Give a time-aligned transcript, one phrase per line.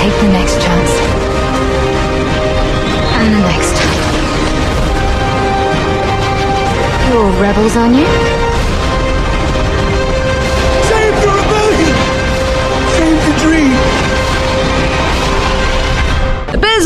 [0.00, 0.92] Take the next chance.
[3.20, 3.76] And the next.
[7.10, 8.39] You're rebels, aren't you?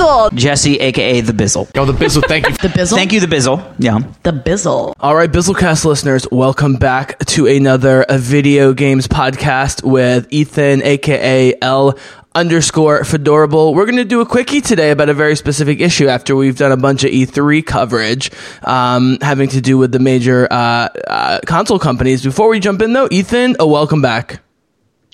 [0.04, 0.34] Bizzle.
[0.34, 1.70] Jesse, aka the Bizzle.
[1.76, 2.54] Oh, the Bizzle, thank you.
[2.64, 2.94] The Bizzle.
[2.94, 3.74] Thank you, the Bizzle.
[3.78, 3.98] Yeah.
[4.22, 4.92] The Bizzle.
[5.00, 11.54] All right, Bizzlecast listeners, welcome back to another uh, video games podcast with Ethan, aka
[11.62, 11.98] L
[12.34, 13.74] underscore Fedorable.
[13.74, 16.72] We're going to do a quickie today about a very specific issue after we've done
[16.72, 18.30] a bunch of E3 coverage
[18.62, 22.22] um, having to do with the major uh, uh, console companies.
[22.22, 24.42] Before we jump in, though, Ethan, a welcome back.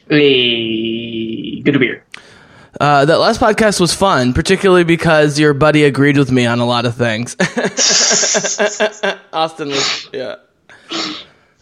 [0.08, 2.04] Hey, good to be here.
[2.80, 6.64] Uh, that last podcast was fun, particularly because your buddy agreed with me on a
[6.64, 7.36] lot of things.
[9.34, 10.36] Austin was, yeah.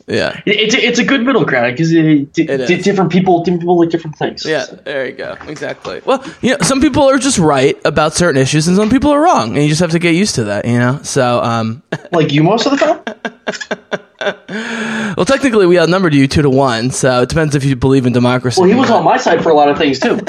[0.07, 0.41] Yeah.
[0.47, 2.85] It's a, it's a good middle ground because It is.
[2.85, 4.47] different people different people like different things.
[4.47, 5.37] Yeah, there you go.
[5.49, 6.01] Exactly.
[6.05, 9.21] Well, you know, some people are just right about certain issues, and some people are
[9.21, 10.65] wrong, and you just have to get used to that.
[10.65, 11.01] You know.
[11.03, 11.83] So, um,
[12.13, 12.81] like you most of the
[14.39, 15.15] time.
[15.17, 18.15] well, technically, we outnumbered you two to one, so it depends if you believe in
[18.15, 18.61] democracy.
[18.61, 20.21] Well, he was on my side for a lot of things too.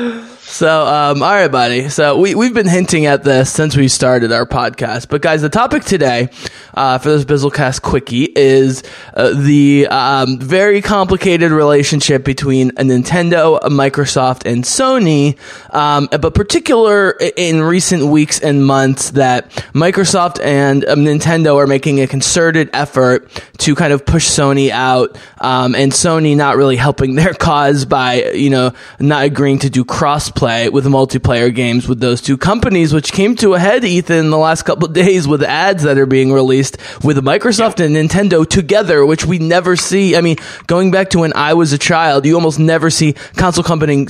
[0.61, 1.89] So, um, all right, buddy.
[1.89, 5.09] So we we've been hinting at this since we started our podcast.
[5.09, 6.29] But guys, the topic today
[6.75, 8.83] uh, for this Bizzlecast quickie is
[9.15, 15.35] uh, the um, very complicated relationship between a Nintendo, a Microsoft, and Sony.
[15.73, 22.01] Um, but particular in recent weeks and months that Microsoft and um, Nintendo are making
[22.01, 27.15] a concerted effort to kind of push Sony out, um, and Sony not really helping
[27.21, 32.21] their cause by you know not agreeing to do crossplay with multiplayer games with those
[32.21, 35.43] two companies, which came to a head, Ethan, in the last couple of days with
[35.43, 40.15] ads that are being released with Microsoft and Nintendo together, which we never see.
[40.15, 43.63] I mean, going back to when I was a child, you almost never see console
[43.63, 44.07] company,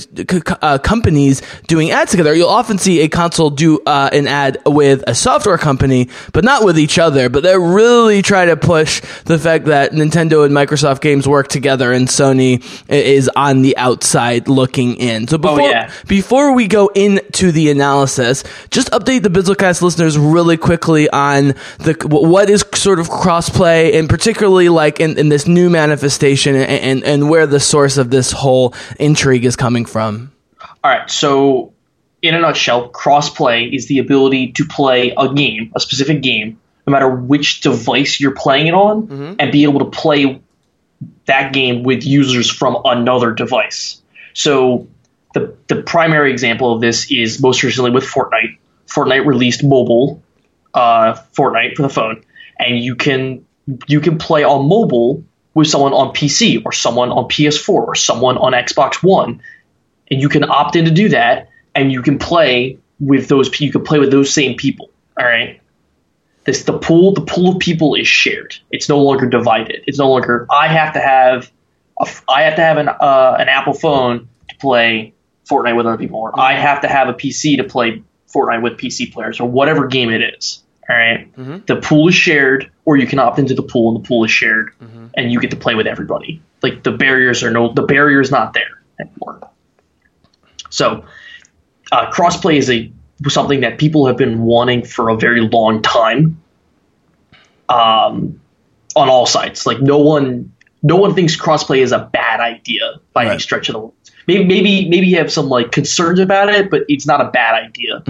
[0.60, 2.34] uh, companies doing ads together.
[2.34, 6.64] You'll often see a console do uh, an ad with a software company, but not
[6.64, 7.28] with each other.
[7.28, 11.92] But they're really trying to push the fact that Nintendo and Microsoft games work together,
[11.92, 15.28] and Sony is on the outside looking in.
[15.28, 15.92] So before yeah.
[16.06, 21.48] before we go into the analysis, just update the Bizzlecast listeners really quickly on
[21.78, 26.70] the what is sort of crossplay, and particularly like in, in this new manifestation, and,
[26.70, 30.32] and and where the source of this whole intrigue is coming from.
[30.82, 31.72] All right, so
[32.22, 36.92] in a nutshell, crossplay is the ability to play a game, a specific game, no
[36.92, 39.34] matter which device you're playing it on, mm-hmm.
[39.38, 40.40] and be able to play
[41.26, 44.00] that game with users from another device.
[44.34, 44.88] So
[45.34, 48.58] the the primary example of this is most recently with Fortnite.
[48.86, 50.22] Fortnite released mobile
[50.74, 52.22] uh, Fortnite for the phone,
[52.58, 53.44] and you can
[53.86, 58.38] you can play on mobile with someone on PC or someone on PS4 or someone
[58.38, 59.42] on Xbox One,
[60.10, 63.72] and you can opt in to do that, and you can play with those you
[63.72, 64.90] can play with those same people.
[65.18, 65.60] All right.
[66.44, 68.56] This the pool the pool of people is shared.
[68.70, 69.84] It's no longer divided.
[69.86, 71.50] It's no longer I have to have
[72.00, 75.14] a I have to have an uh, an Apple phone to play
[75.48, 78.74] Fortnite with other people, or I have to have a PC to play Fortnite with
[78.74, 80.62] PC players, or whatever game it is.
[80.88, 81.28] All right?
[81.66, 84.30] the pool is shared, or you can opt into the pool, and the pool is
[84.30, 84.72] shared,
[85.14, 86.42] and you get to play with everybody.
[86.62, 89.50] Like the barriers are no the barrier is not there anymore.
[90.70, 91.04] So
[91.92, 92.92] uh, crossplay is a
[93.28, 96.40] something that people have been wanting for a very long time.
[97.68, 98.40] Um,
[98.94, 103.26] on all sides, like no one, no one thinks crossplay is a bad idea by
[103.26, 104.11] any stretch of the words.
[104.26, 107.64] Maybe, maybe, maybe you have some like concerns about it, but it's not a bad
[107.64, 108.02] idea.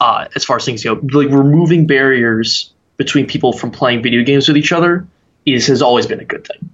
[0.00, 4.48] Uh, as far as things go, like removing barriers between people from playing video games
[4.48, 5.06] with each other
[5.46, 6.70] is has always been a good thing.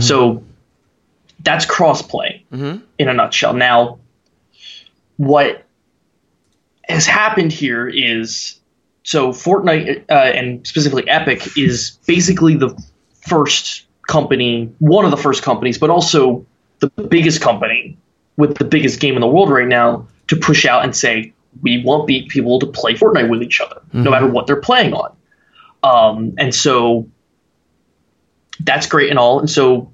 [0.00, 0.42] So
[1.40, 2.42] that's crossplay
[2.98, 3.52] in a nutshell.
[3.54, 3.98] Now,
[5.16, 5.64] what
[6.88, 8.58] has happened here is
[9.04, 12.76] so Fortnite uh, and specifically Epic is basically the
[13.26, 16.46] first company, one of the first companies, but also
[16.80, 17.96] the biggest company
[18.36, 21.32] with the biggest game in the world right now to push out and say
[21.62, 25.16] we want people to play Fortnite with each other, no matter what they're playing on.
[25.82, 27.08] Um, and so
[28.60, 29.38] that's great and all.
[29.40, 29.92] And so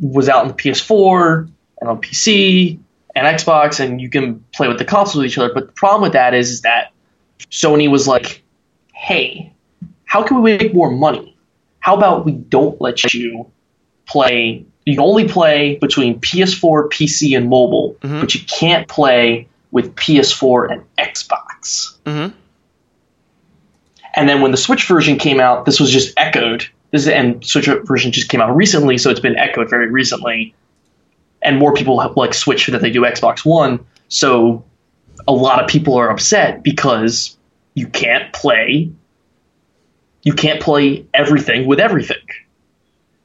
[0.00, 1.50] was out on the PS4
[1.80, 2.78] and on PC
[3.14, 5.52] and Xbox, and you can play with the consoles with each other.
[5.52, 6.92] But the problem with that is, is that
[7.50, 8.42] Sony was like,
[8.92, 9.52] "Hey,
[10.04, 11.36] how can we make more money?
[11.80, 13.50] How about we don't let you
[14.06, 14.66] play?
[14.88, 18.20] You can only play between PS4, PC, and mobile, mm-hmm.
[18.20, 22.34] but you can't play with PS4 and Xbox." Mm-hmm.
[24.14, 26.66] And then when the Switch version came out, this was just echoed.
[26.90, 30.54] This is, and Switch version just came out recently, so it's been echoed very recently.
[31.42, 33.84] And more people have, like Switch than they do Xbox One.
[34.08, 34.64] So
[35.28, 37.36] a lot of people are upset because
[37.74, 38.90] you can't play.
[40.22, 42.26] You can't play everything with everything.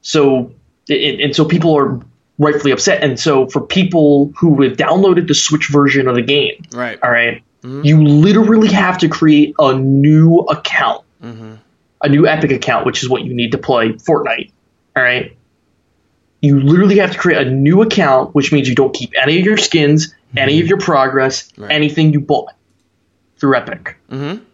[0.02, 0.53] So
[0.88, 2.00] it, and so people are
[2.38, 3.02] rightfully upset.
[3.02, 6.98] And so for people who have downloaded the Switch version of the game, Right.
[7.02, 7.84] all right, mm-hmm.
[7.84, 11.54] you literally have to create a new account, mm-hmm.
[12.02, 14.50] a new Epic account, which is what you need to play Fortnite.
[14.96, 15.36] All right.
[16.40, 19.46] You literally have to create a new account, which means you don't keep any of
[19.46, 20.38] your skins, mm-hmm.
[20.38, 22.52] any of your progress, anything you bought
[23.38, 23.96] through Epic.
[24.10, 24.44] Mm-hmm.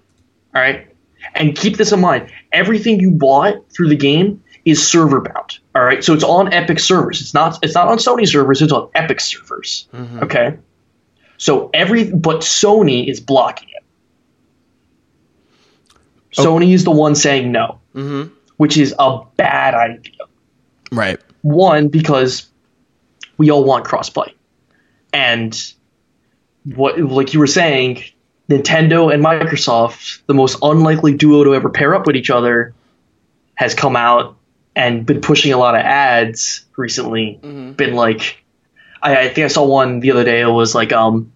[0.55, 0.87] All right.
[1.35, 5.59] And keep this in mind: everything you bought through the game is server bound.
[5.75, 6.02] All right.
[6.02, 7.20] So it's on Epic servers.
[7.20, 7.58] It's not.
[7.62, 8.61] It's not on Sony servers.
[8.61, 9.88] It's on Epic servers.
[9.94, 10.56] Okay.
[11.37, 13.84] So every but Sony is blocking it.
[16.37, 18.32] Sony is the one saying no, mm-hmm.
[18.56, 20.12] which is a bad idea.
[20.93, 21.20] Right.
[21.43, 22.49] One because
[23.38, 24.34] we all want crossplay,
[25.12, 25.58] and
[26.64, 28.05] what like you were saying,
[28.49, 32.75] Nintendo and Microsoft, the most unlikely duo to ever pair up with each other,
[33.55, 34.37] has come out
[34.76, 37.38] and been pushing a lot of ads recently.
[37.76, 38.43] Been like,
[39.02, 40.40] I, I think I saw one the other day.
[40.40, 41.32] It was like, um,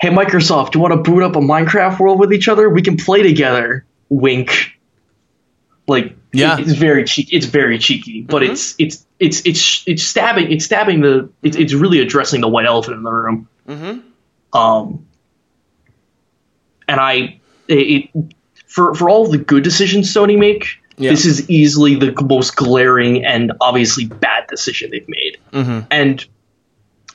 [0.00, 2.68] "Hey Microsoft, do you want to boot up a Minecraft world with each other?
[2.68, 4.72] We can play together." Wink.
[5.88, 6.58] Like, Yeah.
[6.58, 7.36] it's very cheeky.
[7.36, 10.50] It's very cheeky, but it's it's it's it's it's stabbing.
[10.52, 11.28] It's stabbing the.
[11.42, 13.48] It's it's really addressing the white elephant in the room.
[14.52, 15.06] Um,
[16.88, 18.10] and I it, it
[18.66, 20.66] for for all the good decisions Sony make,
[20.98, 21.10] Yeah.
[21.10, 25.38] this is easily the most glaring and obviously bad decision they've made.
[25.52, 25.80] Mm-hmm.
[25.90, 26.24] And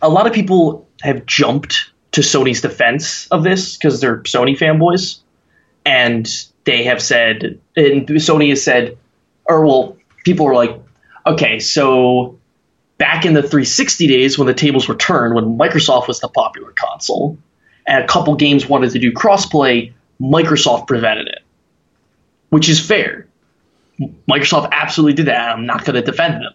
[0.02, 5.20] a lot of people have jumped to Sony's defense of this because they're Sony fanboys,
[5.86, 6.30] and
[6.64, 8.98] they have said, and Sony has said,
[9.46, 10.80] or well, people are like,
[11.26, 12.38] okay, so
[12.98, 16.72] back in the 360 days when the tables were turned, when Microsoft was the popular
[16.72, 17.38] console,
[17.88, 19.92] and a couple games wanted to do crossplay,
[20.22, 21.40] Microsoft prevented it,
[22.50, 23.28] which is fair.
[24.30, 25.50] Microsoft absolutely did that.
[25.50, 26.54] I'm not going to defend them.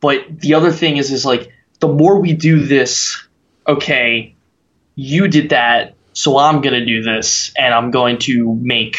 [0.00, 3.26] But the other thing is, is like the more we do this,
[3.66, 4.34] okay,
[4.94, 8.96] you did that, so I'm going to do this, and I'm going to make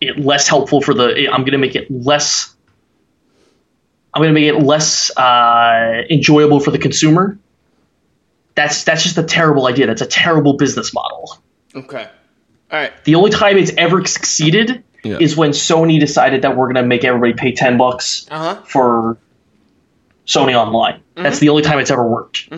[0.00, 1.28] it less helpful for the.
[1.30, 2.54] I'm going to make it less.
[4.14, 7.38] I'm going to make it less uh, enjoyable for the consumer.
[8.54, 9.86] That's that's just a terrible idea.
[9.86, 11.38] That's a terrible business model.
[11.74, 12.08] Okay.
[12.70, 12.92] All right.
[13.04, 15.18] The only time it's ever succeeded Yeah.
[15.20, 18.56] is when Sony decided that we're going to make everybody pay ten bucks Uh-huh.
[18.64, 19.18] for
[20.26, 21.00] Sony Online.
[21.16, 22.48] That's the only time it's ever worked.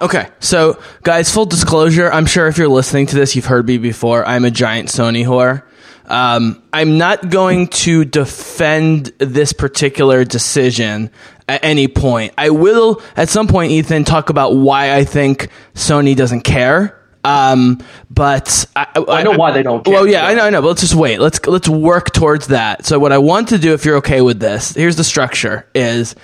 [0.00, 3.78] Okay, so guys, full disclosure, I'm sure if you're listening to this, you've heard me
[3.78, 4.26] before.
[4.28, 5.62] I'm a giant Sony whore.
[6.04, 11.10] Um, I'm not going to defend this particular decision
[11.48, 12.34] at any point.
[12.36, 16.95] I will, at some point, Ethan, talk about why I think Sony doesn't care.
[17.26, 19.94] Um, but I, I know why they don't care.
[19.94, 20.62] Well, yeah, I know, I know.
[20.62, 21.18] But let's just wait.
[21.18, 22.86] Let's let's work towards that.
[22.86, 26.14] So, what I want to do, if you're okay with this, here's the structure: is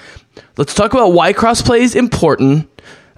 [0.57, 2.69] let's talk about why crossplay is important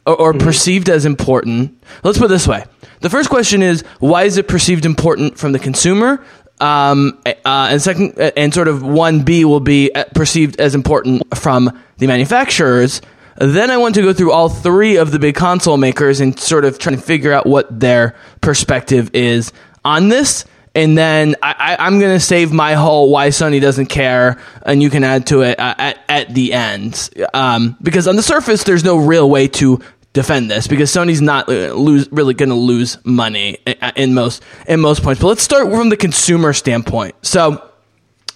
[0.07, 1.79] or, or perceived as important.
[2.03, 2.65] Let's put it this way:
[3.01, 6.25] the first question is why is it perceived important from the consumer?
[6.61, 10.75] Um, uh, and second, uh, and sort of one B will be uh, perceived as
[10.75, 13.03] important from the manufacturers.
[13.37, 16.65] Then I want to go through all three of the big console makers and sort
[16.65, 19.53] of try to figure out what their perspective is
[19.85, 20.45] on this.
[20.77, 24.91] And then I, I'm going to save my whole why Sony doesn't care, and you
[24.91, 27.11] can add to it uh, at, at the end.
[27.33, 29.81] Um, because on the surface, there's no real way to
[30.15, 34.43] defend this because Sony's not uh, lose, really going to lose money i- in most
[34.67, 35.21] in most points.
[35.21, 37.15] But let's start from the consumer standpoint.
[37.23, 37.63] So,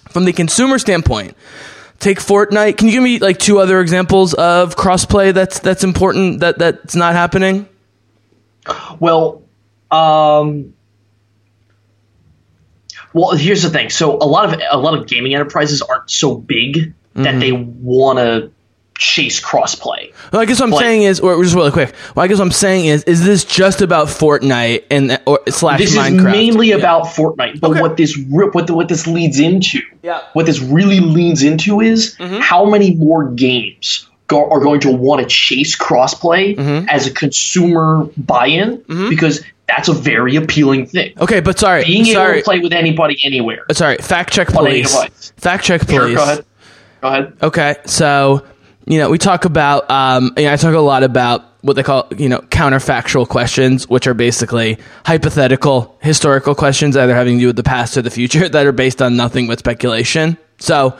[0.09, 1.35] from the consumer standpoint,
[1.99, 2.77] take Fortnite.
[2.77, 6.95] Can you give me like two other examples of crossplay that's that's important that that's
[6.95, 7.67] not happening?
[8.99, 9.43] Well,
[9.91, 10.73] um,
[13.13, 13.89] well, here's the thing.
[13.89, 18.19] So a lot of a lot of gaming enterprises aren't so big that they want
[18.19, 18.51] to
[18.99, 20.11] chase crossplay.
[20.31, 21.93] Well, I guess what I'm Like- saying is, or just really quick.
[22.15, 25.79] Well, I guess what I'm saying is, is this just about Fortnite and or slash
[25.79, 26.17] This Minecraft?
[26.17, 27.81] is mainly about Fortnite, but Okay.
[27.81, 30.15] what this what the, what this leads into, Yeah.
[30.17, 30.25] Mm-hmm.
[30.33, 35.21] what this really leans into is how many more games go, are going to want
[35.21, 36.89] to chase crossplay Mm-hmm.
[36.89, 41.13] as a consumer buy-in because that's a very appealing thing.
[41.19, 43.65] Okay, but sorry, Being able sorry, to play with anybody anywhere.
[43.71, 43.97] sorry.
[43.97, 44.93] Fact check, please.
[45.37, 45.93] Fact check, please.
[45.95, 46.45] Sure, go ahead.
[47.01, 47.33] Go ahead.
[47.41, 48.43] Okay, so
[48.89, 51.83] you know we talk about um, you know, I talk a lot about what they
[51.83, 57.47] call you know counterfactual questions, which are basically hypothetical, historical questions, either having to do
[57.47, 60.37] with the past or the future, that are based on nothing but speculation.
[60.57, 60.97] So.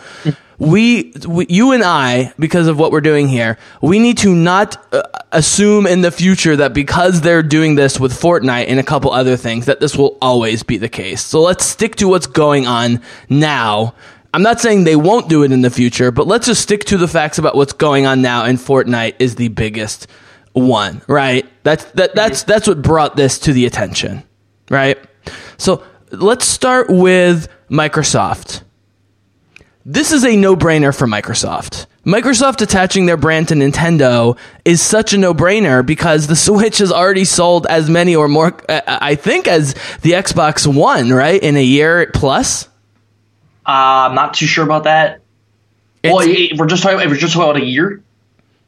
[0.61, 4.93] We, we, you and I, because of what we're doing here, we need to not
[4.93, 9.13] uh, assume in the future that because they're doing this with Fortnite and a couple
[9.13, 11.23] other things, that this will always be the case.
[11.23, 13.95] So let's stick to what's going on now
[14.33, 16.97] I'm not saying they won't do it in the future, but let's just stick to
[16.97, 18.45] the facts about what's going on now.
[18.45, 20.07] And Fortnite is the biggest
[20.53, 21.47] one, right?
[21.63, 24.23] That's that that's that's what brought this to the attention,
[24.69, 24.97] right?
[25.57, 28.63] So let's start with Microsoft.
[29.85, 31.87] This is a no-brainer for Microsoft.
[32.05, 37.25] Microsoft attaching their brand to Nintendo is such a no-brainer because the Switch has already
[37.25, 41.41] sold as many or more, uh, I think, as the Xbox One, right?
[41.41, 42.67] In a year plus.
[43.69, 45.21] Uh, I'm not too sure about that.
[46.03, 48.01] well, It's- if we're just talking, if we're just talking about a year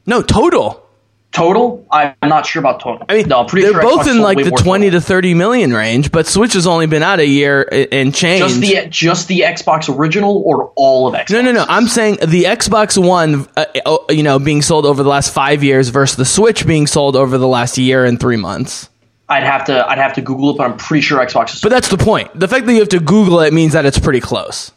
[0.06, 0.84] no, total.
[1.32, 3.06] total, I'm not sure about total.
[3.10, 5.00] I mean, no, I'm pretty they're sure both in like the 20 total.
[5.00, 8.42] to 30 million range, but Switch has only been out a year and change.
[8.44, 11.32] just the just the Xbox original or all of Xbox.
[11.32, 11.66] no, no, no.
[11.68, 15.64] I'm saying the Xbox One, uh, uh, you know, being sold over the last five
[15.64, 18.90] years versus the Switch being sold over the last year and three months.
[19.30, 21.62] I'd have to I'd have to Google it, but I'm pretty sure Xbox is.
[21.62, 22.38] But that's the point.
[22.38, 24.72] The fact that you have to Google it means that it's pretty close.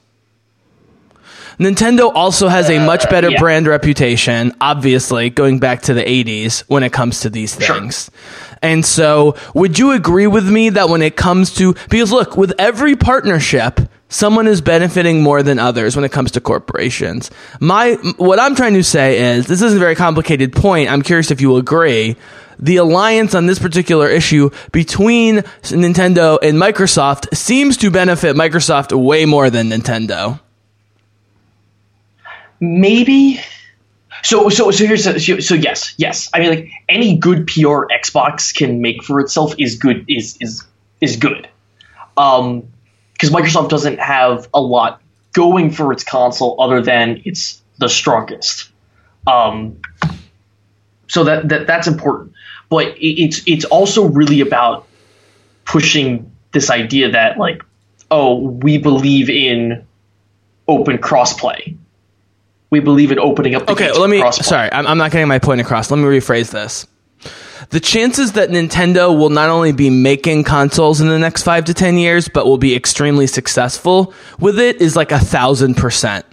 [1.59, 3.39] Nintendo also has a much better yeah.
[3.39, 7.77] brand reputation, obviously, going back to the 80s when it comes to these Sure.
[7.77, 8.11] things.
[8.63, 12.53] And so, would you agree with me that when it comes to, because look, with
[12.59, 17.31] every partnership, someone is benefiting more than others when it comes to corporations.
[17.61, 20.89] My, what I'm trying to say is, this is a very complicated point.
[20.91, 22.17] I'm curious if you will agree.
[22.59, 29.25] The alliance on this particular issue between Nintendo and Microsoft seems to benefit Microsoft way
[29.25, 30.41] more than Nintendo.
[32.65, 33.41] Maybe.
[34.23, 36.31] So so so here's so, so yes yes.
[36.33, 40.65] I mean like any good PR Xbox can make for itself is good is is
[41.01, 41.49] is good,
[42.17, 42.69] um
[43.13, 45.01] because Microsoft doesn't have a lot
[45.33, 48.71] going for its console other than it's the strongest,
[49.27, 49.81] um
[51.07, 52.33] so that that that's important,
[52.71, 54.87] but it, it's it's also really about
[55.67, 57.63] pushing this idea that like
[58.11, 59.85] oh we believe in
[60.67, 61.77] open crossplay
[62.71, 64.23] we believe in opening up the Okay, let me.
[64.33, 65.91] Sorry, I'm, I'm not getting my point across.
[65.91, 66.87] Let me rephrase this.
[67.71, 71.75] The chances that Nintendo will not only be making consoles in the next five to
[71.75, 76.27] ten years, but will be extremely successful with it is like a thousand percent.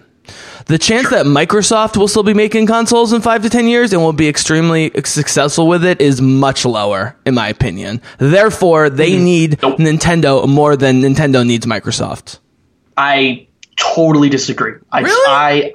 [0.68, 4.02] The chance that Microsoft will still be making consoles in five to ten years and
[4.02, 8.02] will be extremely successful with it is much lower, in my opinion.
[8.18, 9.68] Therefore, they need Mm-hmm.
[9.68, 9.80] Nope.
[9.80, 12.40] Nintendo more than Nintendo needs Microsoft.
[12.98, 13.48] I
[13.78, 14.74] totally disagree.
[14.92, 15.26] I, Really?
[15.28, 15.72] I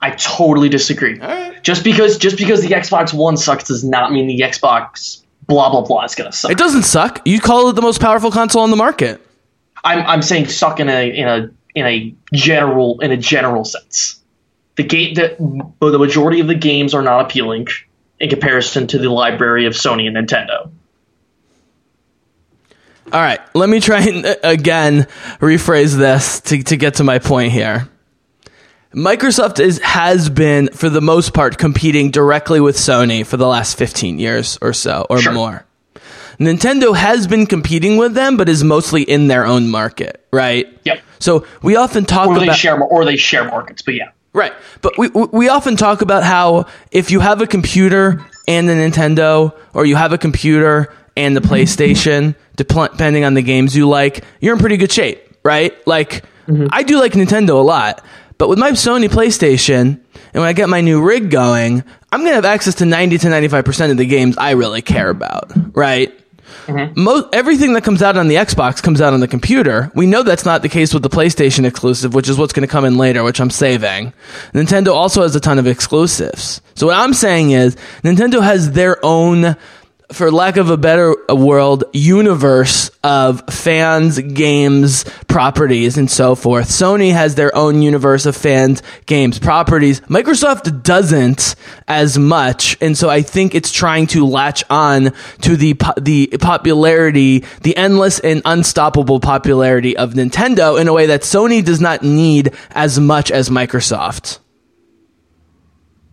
[0.00, 1.18] I totally disagree.
[1.62, 5.82] Just because just because the Xbox One sucks does not mean the Xbox blah blah
[5.82, 6.50] blah is gonna suck.
[6.50, 7.22] It doesn't suck.
[7.24, 9.20] You call it the most powerful console on the market.
[9.82, 14.20] I'm I'm saying suck in a in a in a general in a general sense.
[14.76, 17.66] The game that the majority of the games are not appealing
[18.20, 20.70] in comparison to the library of Sony and Nintendo.
[23.10, 25.06] All right, let me try and uh, again
[25.40, 27.88] rephrase this to, to get to my point here.
[28.94, 33.76] Microsoft is has been for the most part competing directly with Sony for the last
[33.76, 35.32] 15 years or so or Sure.
[35.32, 35.64] more.
[36.40, 40.66] Nintendo has been competing with them but is mostly in their own market, right?
[40.84, 41.00] Yep.
[41.18, 44.10] So we often talk Or they about share or they share markets, but yeah.
[44.32, 44.52] Right.
[44.82, 48.74] But we, we we often talk about how if you have a computer and a
[48.74, 54.24] Nintendo, or you have a computer and the PlayStation, depending on the games you like,
[54.40, 55.74] you're in pretty good shape, right?
[55.86, 56.66] Like, mm-hmm.
[56.70, 58.02] I do like Nintendo a lot,
[58.38, 60.00] but with my Sony PlayStation,
[60.32, 63.18] and when I get my new rig going, I'm going to have access to 90
[63.18, 66.14] to 95% of the games I really care about, right?
[66.66, 67.00] Mm-hmm.
[67.02, 69.90] Mo- everything that comes out on the Xbox comes out on the computer.
[69.94, 72.70] We know that's not the case with the PlayStation exclusive, which is what's going to
[72.70, 74.12] come in later, which I'm saving.
[74.52, 76.60] Nintendo also has a ton of exclusives.
[76.74, 79.56] So what I'm saying is Nintendo has their own
[80.12, 86.68] for lack of a better world, universe of fans, games, properties, and so forth.
[86.68, 90.00] Sony has their own universe of fans, games, properties.
[90.02, 91.54] Microsoft doesn't
[91.86, 95.12] as much, and so I think it's trying to latch on
[95.42, 101.22] to the the popularity, the endless and unstoppable popularity of Nintendo in a way that
[101.22, 104.38] Sony does not need as much as Microsoft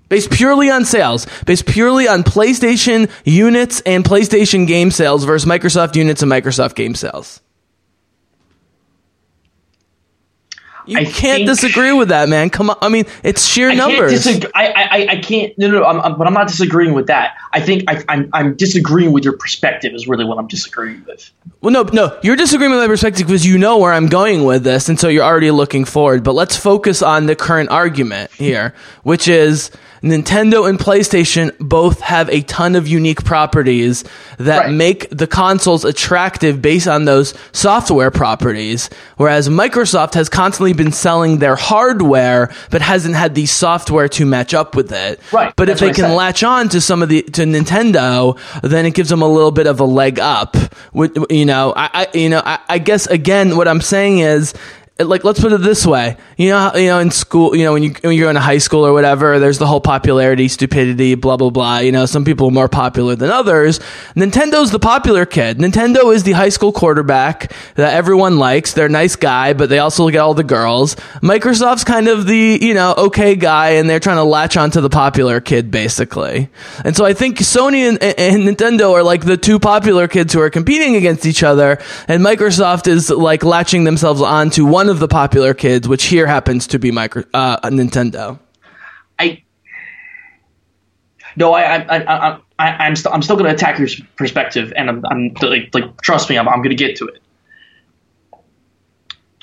[0.09, 5.95] based purely on sales, based purely on PlayStation units and PlayStation game sales versus Microsoft
[5.95, 7.41] units and Microsoft game sales.
[10.87, 12.51] You I can't disagree with that, man.
[12.51, 14.11] Come on, I mean, it's sheer I numbers.
[14.11, 14.51] disagree.
[14.53, 15.57] I, I, I can't.
[15.57, 17.37] No, no, no I'm, I'm- but I'm not disagreeing with that.
[17.51, 19.93] I think I, I'm, I'm disagreeing with your perspective.
[19.95, 21.31] Is really what I'm disagreeing with.
[21.61, 24.63] Well, no, no, you're disagreeing with my perspective because you know where I'm going with
[24.63, 26.23] this, and so you're already looking forward.
[26.23, 29.71] But let's focus on the current argument here, which is
[30.05, 34.03] Nintendo and PlayStation both have a ton of unique properties
[34.37, 34.71] that Right.
[34.71, 41.39] make the consoles attractive based on those software properties, whereas Microsoft has constantly been selling
[41.39, 45.19] their hardware but hasn't had the software to match up with it.
[45.31, 46.13] Right, But if they can said.
[46.13, 49.65] latch on to some of the to Nintendo, then it gives them a little bit
[49.65, 50.55] of a leg up.
[50.93, 54.53] With you know, I, I you know, I, I guess again, what I'm saying is.
[54.97, 57.83] Like let's put it this way, you know, you know, in school, you know, when
[57.83, 61.49] you when you're in high school or whatever, there's the whole popularity, stupidity, blah blah
[61.49, 61.79] blah.
[61.79, 63.79] You know, some people are more popular than others.
[64.15, 65.57] Nintendo's the popular kid.
[65.57, 68.71] Nintendo is the high school quarterback that everyone likes.
[68.71, 70.95] They're a nice guy, but they also get all the girls.
[71.21, 74.89] Microsoft's kind of the you know okay guy, and they're trying to latch onto the
[74.89, 76.47] popular kid basically.
[76.85, 80.39] And so I think Sony and, and Nintendo are like the two popular kids who
[80.39, 85.07] are competing against each other, and Microsoft is like latching themselves onto one of the
[85.07, 88.39] popular kids, which here happens to be micro uh, Nintendo.
[89.19, 89.43] I
[91.35, 94.71] no, I, I, I, I, I I'm, st- I'm still going to attack your perspective,
[94.75, 97.21] and I'm, I'm like, like, trust me, I'm, I'm going to get to it.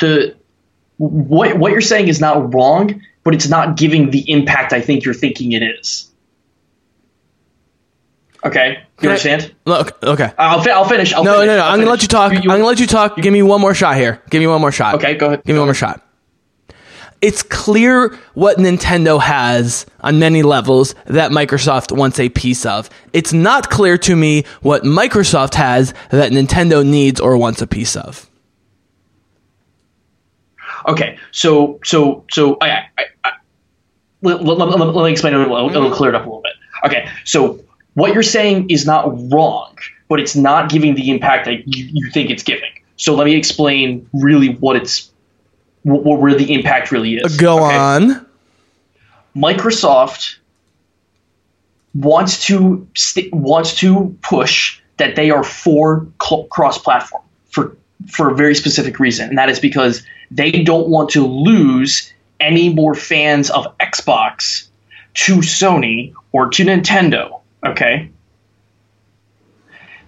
[0.01, 0.37] The
[0.97, 5.05] what what you're saying is not wrong, but it's not giving the impact I think
[5.05, 6.12] you're thinking it is.
[8.45, 9.55] Okay, you understand?
[9.67, 10.33] Look, okay.
[10.37, 11.13] I'll, fi- I'll finish.
[11.13, 11.47] I'll No, finish.
[11.47, 11.63] no, no.
[11.63, 12.03] I'll I'm gonna let finish.
[12.03, 12.33] you talk.
[12.33, 13.17] I'm gonna let you talk.
[13.17, 14.21] Give me one more shot here.
[14.31, 14.97] Give me one more shot.
[14.97, 15.45] Okay, go ahead.
[15.45, 16.05] Give me one more shot.
[17.21, 22.91] It's clear what Nintendo has on many levels that Microsoft wants a piece of.
[23.13, 27.95] It's not clear to me what Microsoft has that Nintendo needs or wants a piece
[27.95, 28.29] of.
[30.89, 33.33] Okay, so so so I, I, I
[34.23, 35.41] let, let, let, let me explain it.
[35.41, 36.55] It'll, it'll clear it up a little bit.
[36.85, 37.61] Okay, so
[37.95, 39.77] what you're saying is not wrong,
[40.09, 42.71] but it's not giving the impact that you, you think it's giving.
[42.97, 45.11] So let me explain really what it's
[45.83, 47.35] what, what where the impact really is.
[47.35, 47.77] Uh, go okay?
[47.77, 48.27] on.
[49.35, 50.37] Microsoft
[51.95, 57.77] wants to st- wants to push that they are for cl- cross-platform for
[58.11, 62.73] for a very specific reason, and that is because they don't want to lose any
[62.73, 64.69] more fans of Xbox
[65.15, 67.42] to Sony or to Nintendo.
[67.65, 68.11] Okay.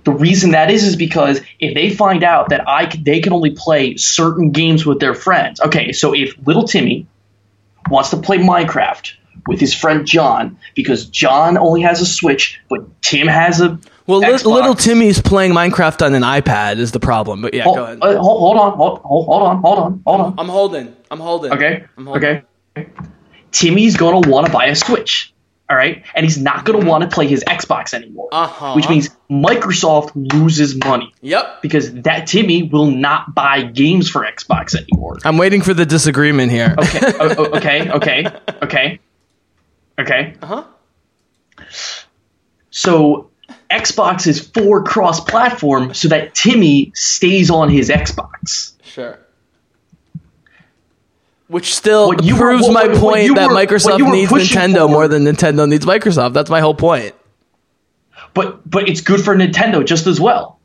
[0.05, 3.33] The reason that is is because if they find out that I c- they can
[3.33, 5.61] only play certain games with their friends.
[5.63, 7.07] Okay, so if little Timmy
[7.91, 9.13] wants to play Minecraft
[9.47, 14.21] with his friend John because John only has a Switch, but Tim has a Well,
[14.21, 17.41] li- little Timmy's playing Minecraft on an iPad is the problem.
[17.41, 17.99] But yeah, Hold, go ahead.
[18.03, 20.35] uh, hold, hold on, hold, hold, hold on, hold on, hold on.
[20.39, 20.95] I'm holding.
[21.11, 21.53] I'm holding.
[21.53, 22.43] Okay, I'm holding.
[22.77, 22.89] okay.
[23.53, 25.33] Timmy's gonna want to buy a Switch,
[25.71, 28.29] all right, and he's not gonna want to play his Xbox anymore.
[28.33, 28.75] Uh-huh.
[28.75, 31.63] Which means Microsoft loses money Yep.
[31.63, 35.17] because that Timmy will not buy games for Xbox anymore.
[35.25, 36.75] I'm waiting for the disagreement here.
[36.79, 38.27] Okay, o- o- okay, okay,
[38.63, 39.01] okay,
[39.99, 40.35] okay.
[40.43, 40.65] Uh huh.
[42.71, 43.31] So
[43.71, 48.73] Xbox is for cross-platform, so that Timmy stays on his Xbox.
[48.85, 49.19] Sure.
[51.49, 54.87] Which still What you were- proves what- my what- point that were- Microsoft needs Nintendo
[54.87, 56.33] for- more than Nintendo needs Microsoft.
[56.33, 57.15] That's my whole point.
[58.33, 60.59] But but it's good for Nintendo just as well.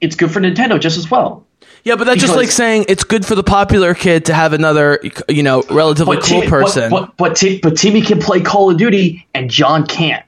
[0.00, 1.44] It's good for Nintendo just as well.
[1.82, 5.00] Yeah, but that's just like saying it's good for the popular kid to have another,
[5.28, 6.90] you know, relatively cool person.
[6.90, 10.24] But but, but, but Timmy can play Call of Duty and John can't.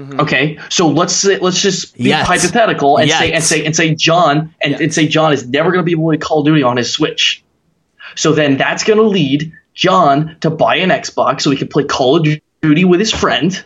[0.00, 0.20] Mm-hmm.
[0.20, 2.26] Okay, so let's say, let's just be Yes.
[2.26, 5.80] hypothetical and say and say and say John and, and say John is never going
[5.80, 7.44] to be able to play Call of Duty on his Switch.
[8.16, 11.84] So then that's going to lead John to buy an Xbox so he can play
[11.84, 12.26] Call of
[12.62, 13.64] Duty with his friend.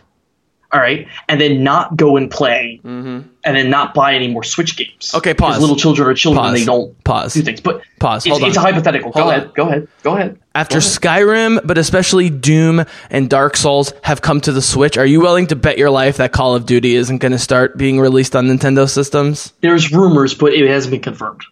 [0.75, 4.75] All right, and then not go and play, and then not buy any more Switch
[4.75, 4.91] games.
[5.07, 5.17] Mm-hmm.
[5.17, 5.59] Okay, pause.
[5.61, 6.59] Little children are children; Pause.
[6.59, 7.33] they don't Pause.
[7.35, 7.61] do things.
[7.61, 8.27] But Pause.
[8.27, 9.13] It's, it's a hypothetical.
[9.13, 9.35] Hold go on.
[9.39, 9.53] ahead.
[9.53, 9.87] Go ahead.
[10.03, 10.39] Go ahead.
[10.53, 11.01] After Go ahead.
[11.01, 15.47] Skyrim, but especially Doom and Dark Souls have come to the Switch, are you willing
[15.47, 18.47] to bet your life that Call of Duty isn't going to start being released on
[18.47, 19.53] Nintendo systems?
[19.61, 21.43] there's rumors, but it hasn't been confirmed.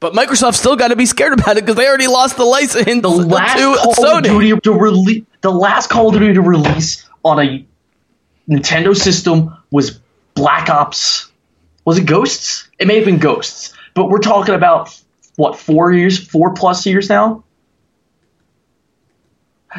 [0.00, 3.02] But Microsoft still got to be scared about it because they already lost the license
[3.02, 7.06] The last to Call of Duty to release, the last Call of Duty to release
[7.22, 7.66] on a
[8.50, 10.00] Nintendo system was
[10.34, 11.30] Black Ops.
[11.84, 12.68] Was it Ghosts?
[12.78, 14.98] It may have been Ghosts, but we're talking about
[15.36, 17.44] what four years, four plus years now.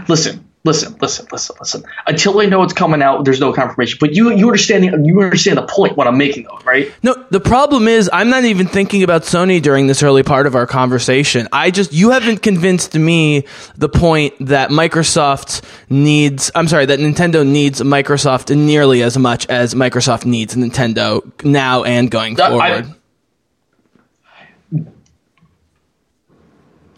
[0.08, 1.84] Listen, listen, listen, listen, listen.
[2.08, 3.98] Until they know it's coming out, there's no confirmation.
[4.00, 6.92] But you, you understand, the, you understand the point what I'm making, though, right?
[7.04, 10.56] No, the problem is I'm not even thinking about Sony during this early part of
[10.56, 11.48] our conversation.
[11.52, 13.46] I just you haven't convinced me
[13.76, 19.74] the point that Microsoft needs I'm sorry, that Nintendo needs Microsoft nearly as much as
[19.74, 22.96] Microsoft needs Nintendo now and going I- forward.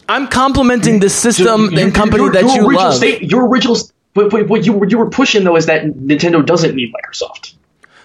[0.08, 2.94] I'm complimenting the system Your- and company your- that your you original love.
[2.96, 3.76] state- your original,
[4.14, 7.54] but, but what you were you were pushing though is that Nintendo doesn't need Microsoft.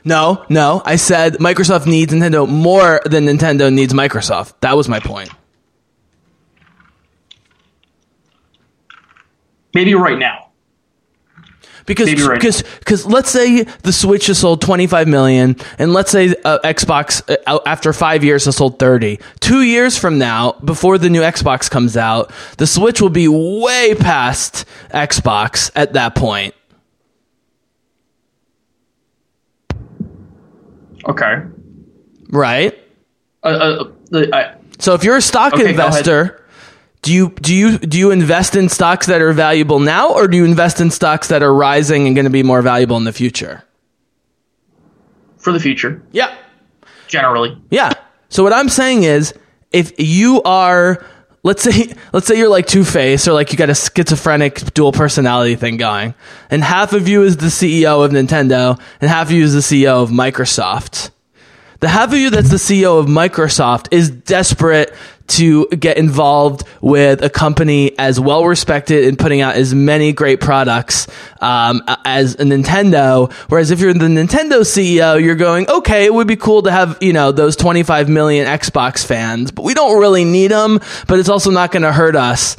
[0.06, 4.54] No, no, I said Microsoft needs Nintendo more than Nintendo needs Microsoft.
[4.62, 5.30] That was my point.
[9.74, 10.49] Maybe right now.
[11.90, 16.60] Because because because let's say the Switch has sold 25 million, and let's say uh,
[16.64, 19.20] Xbox uh, after five years has sold 30.
[19.40, 23.96] Two years from now, before the new Xbox comes out, the Switch will be way
[23.96, 26.54] past Xbox at that point.
[31.06, 31.38] Okay.
[32.30, 32.78] Right.
[33.44, 36.39] Uh, uh, uh, I, So if you're a stock Okay, investor,
[37.02, 40.38] do you do you do you invest in stocks that are valuable now, or do
[40.38, 43.14] you invest in stocks that are rising and going to be more valuable in the
[43.14, 43.64] future?
[45.38, 46.36] for the future, Yeah.
[47.08, 47.58] generally.
[47.70, 47.94] Yeah.
[48.28, 49.34] So what I'm saying is,
[49.72, 51.04] if you are,
[51.44, 54.92] let's say, let's say you're like Two Face, or like you got a schizophrenic dual
[54.92, 56.14] personality thing going,
[56.50, 59.62] and half of you is the CEO of Nintendo, and half of you is the
[59.62, 61.12] CEO of Microsoft.
[61.80, 64.94] The you that's the CEO of Microsoft is desperate
[65.28, 70.42] to get involved with a company as well respected and putting out as many great
[70.42, 71.08] products
[71.40, 73.32] um, as a Nintendo.
[73.48, 76.98] Whereas if you're the Nintendo CEO, you're going, okay, it would be cool to have
[77.00, 80.80] you know those 25 million Xbox fans, but we don't really need them.
[81.08, 82.58] But it's also not going to hurt us.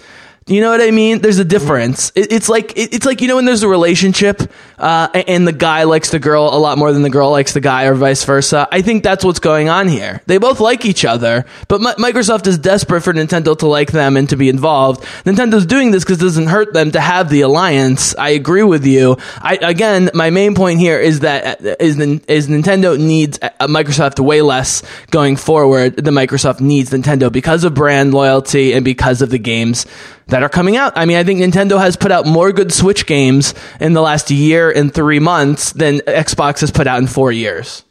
[0.51, 1.21] You know what I mean?
[1.21, 2.11] There's a difference.
[2.17, 4.43] It, it's like it, it's like you know when there's a relationship
[4.79, 7.61] uh, and the guy likes the girl a lot more than the girl likes the
[7.61, 8.67] guy, or vice versa.
[8.73, 10.23] I think that's what's going on here.
[10.27, 14.17] They both like each other, but Mi- Microsoft is desperate for Nintendo to like them
[14.17, 15.05] and to be involved.
[15.25, 18.17] Nintendo's doing this because it doesn't hurt them to have the alliance.
[18.17, 19.19] I agree with you.
[19.41, 24.43] I again, my main point here is that uh, is Nintendo needs uh, Microsoft way
[24.43, 24.83] less
[25.13, 29.87] going forward than Microsoft needs Nintendo because of brand loyalty and because of the games
[30.29, 30.93] that are coming out.
[30.97, 34.31] I mean, I think Nintendo has put out more good Switch games in the last
[34.31, 37.85] year and three months than Xbox has put out in four years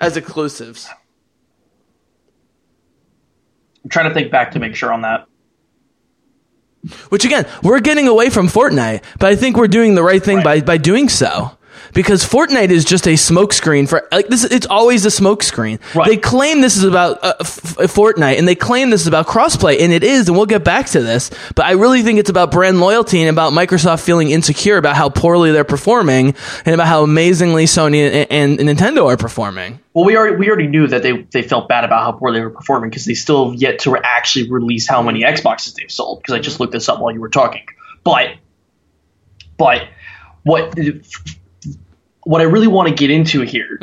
[0.00, 0.88] as exclusives.
[3.84, 5.26] I'm trying to think back to make sure on that.
[7.08, 10.36] Which again, we're getting away from Fortnite, but I think we're doing the right thing
[10.38, 10.44] Right.
[10.44, 11.57] by, by doing so.
[11.94, 14.44] Because Fortnite is just a smokescreen for like this.
[14.44, 15.80] It's always a smokescreen.
[15.94, 16.08] Right.
[16.08, 19.80] They claim this is about uh, f- Fortnite, and they claim this is about crossplay,
[19.80, 20.28] and it is.
[20.28, 21.30] And we'll get back to this.
[21.54, 25.08] But I really think it's about brand loyalty and about Microsoft feeling insecure about how
[25.08, 29.80] poorly they're performing, and about how amazingly Sony and, and Nintendo are performing.
[29.94, 32.40] Well, we already we already knew that they they felt bad about how poor they
[32.40, 36.20] were performing because they still have yet to actually release how many Xboxes they've sold.
[36.20, 37.66] Because I just looked this up while you were talking.
[38.04, 38.36] But
[39.56, 39.88] but
[40.44, 40.74] what
[42.28, 43.78] what I really want to get into here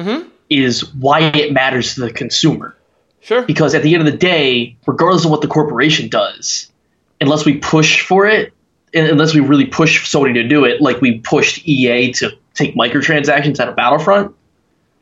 [0.52, 2.76] is why it matters to the consumer.
[3.22, 3.42] Sure.
[3.42, 6.72] Because at the end of the day, regardless of what the corporation does,
[7.20, 8.54] unless we push for it,
[8.94, 13.60] unless we really push Sony to do it, like we pushed EA to take microtransactions
[13.60, 14.36] out of Battlefront,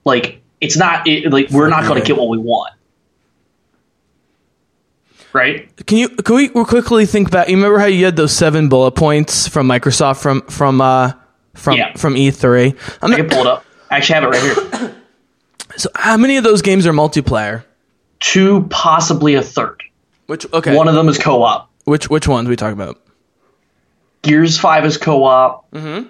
[0.05, 2.73] like it's not it, like we're not going to get what we want,
[5.33, 5.69] right?
[5.85, 7.49] Can you can we quickly think back?
[7.49, 11.11] You remember how you had those seven bullet points from Microsoft from from uh
[11.55, 11.93] from Yeah.
[11.95, 12.75] from E3?
[13.01, 13.65] I'm I can pull it up.
[13.89, 14.95] I actually have it right here.
[15.77, 17.63] so how many of those games are multiplayer?
[18.19, 19.83] Two, possibly a third.
[20.27, 20.75] Which okay?
[20.75, 21.69] One of them is co-op.
[21.83, 22.99] which which ones we talking about?
[24.21, 25.69] Gears Five is co-op.
[25.71, 26.09] Mm-hmm.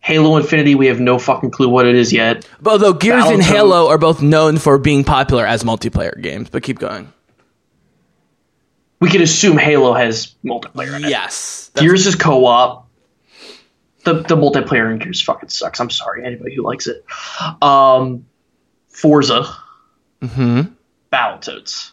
[0.00, 2.46] Halo Infinity, we have no fucking clue what it is yet.
[2.60, 3.44] But although Gears and Battletoads.
[3.44, 7.12] Halo are both known for being popular as multiplayer games, but keep going.
[8.98, 10.98] We could assume Halo has multiplayer.
[11.08, 11.70] Yes.
[11.76, 12.88] Gears is co-op.
[14.04, 15.80] The the multiplayer in Gears fucking sucks.
[15.80, 17.04] I'm sorry, anybody who likes it.
[17.62, 18.26] Um,
[18.88, 19.44] Forza,
[20.20, 20.62] mm-hmm.
[21.12, 21.90] Battletoads.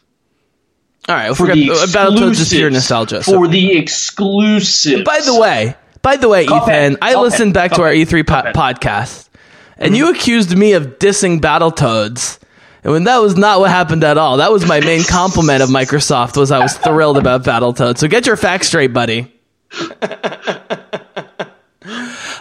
[1.07, 2.73] All right, we'll For forget the Battletoads is pure exclusives.
[2.73, 3.23] nostalgia.
[3.23, 5.05] so- For the exclusive.
[5.05, 6.91] By the way, by the way, Cuphead.
[6.91, 7.21] Ethan, I Cuphead.
[7.21, 9.29] listened back to our E3 po- podcast,
[9.77, 12.37] and you accused me of dissing Battletoads.
[12.83, 15.69] And when that was not what happened at all, that was my main compliment of
[15.69, 17.97] Microsoft was I was thrilled about Battletoads.
[17.97, 19.33] So get your facts straight, buddy.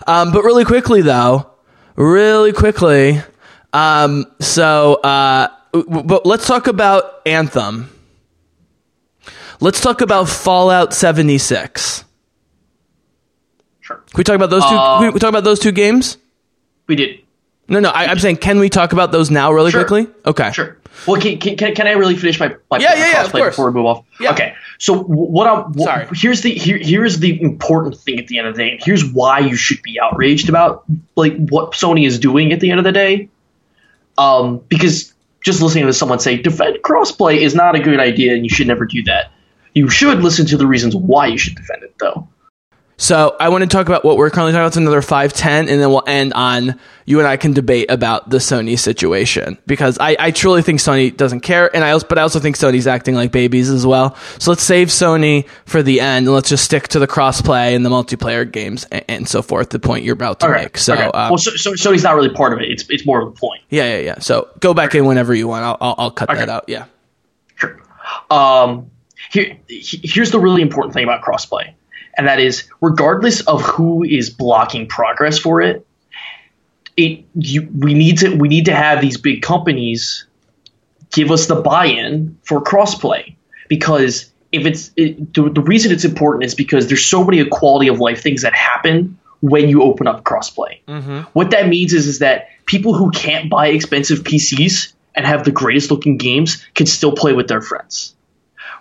[0.08, 1.48] um, but really quickly though,
[1.96, 3.20] really quickly,
[3.72, 7.90] um, so uh, but let's talk about Anthem.
[9.60, 12.04] Let's talk about Fallout 76.
[13.80, 13.96] Sure.
[13.96, 14.74] Can we talk about those two?
[14.76, 16.16] Uh, can we talk about those two games?
[16.86, 17.20] We did.
[17.68, 17.88] No, no.
[17.90, 19.84] I, I'm saying, can we talk about those now, really Sure.
[19.84, 20.06] quickly?
[20.24, 20.52] Okay.
[20.52, 20.78] Sure.
[21.06, 23.54] Well, can, can, can can I really finish my, my Yeah, yeah, yeah, of course.
[23.56, 24.04] before we move off?
[24.20, 24.32] Yeah.
[24.32, 24.54] Okay.
[24.78, 26.06] So what I'm wh- Sorry.
[26.14, 28.70] here's the here, here's the important thing at the end of the day.
[28.72, 30.84] and Here's why you should be outraged about
[31.16, 33.28] like what Sony is doing at the end of the day.
[34.16, 35.12] Um, because
[35.44, 38.66] just listening to someone say defend crossplay is not a good idea and you should
[38.66, 39.32] never do that.
[39.74, 42.28] You should listen to the reasons why you should defend it, though.
[43.00, 44.66] So I want to talk about what we're currently talking about.
[44.68, 48.28] It's another five ten, and then we'll end on you and I can debate about
[48.28, 52.18] the Sony situation because I, I truly think Sony doesn't care, and I also but
[52.18, 54.16] I also think Sony's acting like babies as well.
[54.40, 57.86] So let's save Sony for the end, and let's just stick to the crossplay and
[57.86, 59.70] the multiplayer games and, and so forth.
[59.70, 60.62] The point you're about to Okay.
[60.64, 60.76] make.
[60.78, 61.04] So okay.
[61.04, 62.68] uh, well, so, so Sony's not really part of it.
[62.68, 63.62] It's it's more of a point.
[63.70, 64.18] yeah, yeah, yeah.
[64.18, 65.64] So go back in whenever you want.
[65.64, 66.64] I'll I'll, I'll cut that out.
[66.66, 66.86] Yeah.
[67.54, 67.80] Sure.
[68.28, 68.90] Um,
[69.30, 71.74] here, here's the really important thing about crossplay,
[72.18, 75.86] and that is, regardless of who is blocking progress for it,
[76.96, 80.26] it you, we need to we need to have these big companies
[81.12, 83.36] give us the buy-in for crossplay
[83.68, 87.86] because if it's it, the, the reason it's important is because there's so many quality
[87.88, 90.80] of life things that happen when you open up crossplay.
[90.88, 91.20] Mm-hmm.
[91.32, 95.52] What that means is is that people who can't buy expensive PCs and have the
[95.52, 98.16] greatest looking games can still play with their friends.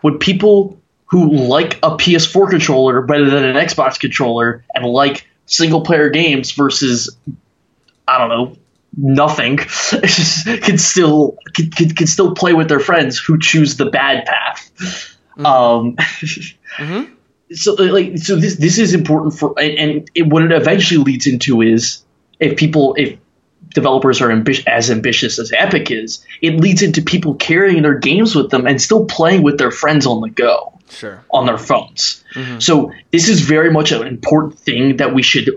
[0.02, 5.82] When people who like a PS4 controller better than an Xbox controller and like single
[5.82, 7.17] player games versus
[8.08, 8.58] I don't know
[8.96, 14.26] nothing can still can, can, can still play with their friends who choose the bad
[14.26, 15.17] path.
[15.38, 15.98] Um,
[17.54, 21.28] so like so this this is important for and, and it, what it eventually leads
[21.28, 22.04] into is
[22.39, 23.17] if people if
[23.70, 28.36] developers are ambi- as ambitious as Epic is, it leads into people carrying their games
[28.36, 31.23] with them and still playing with their friends on the go Sure.
[31.32, 32.23] on their phones.
[32.34, 32.60] Mm-hmm.
[32.60, 35.50] So this is very much an important thing that we should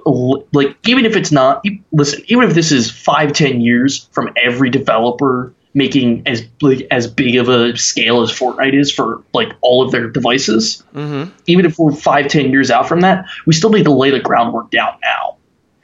[0.53, 1.65] like, even if it's not.
[1.93, 7.07] Listen, even if this is five, ten years from every developer making as like, as
[7.07, 11.31] big of a scale as Fortnite is for like all of their devices, mm-hmm.
[11.47, 14.21] even if we're five, ten years out from that, we still need to lay the
[14.21, 15.37] groundwork down now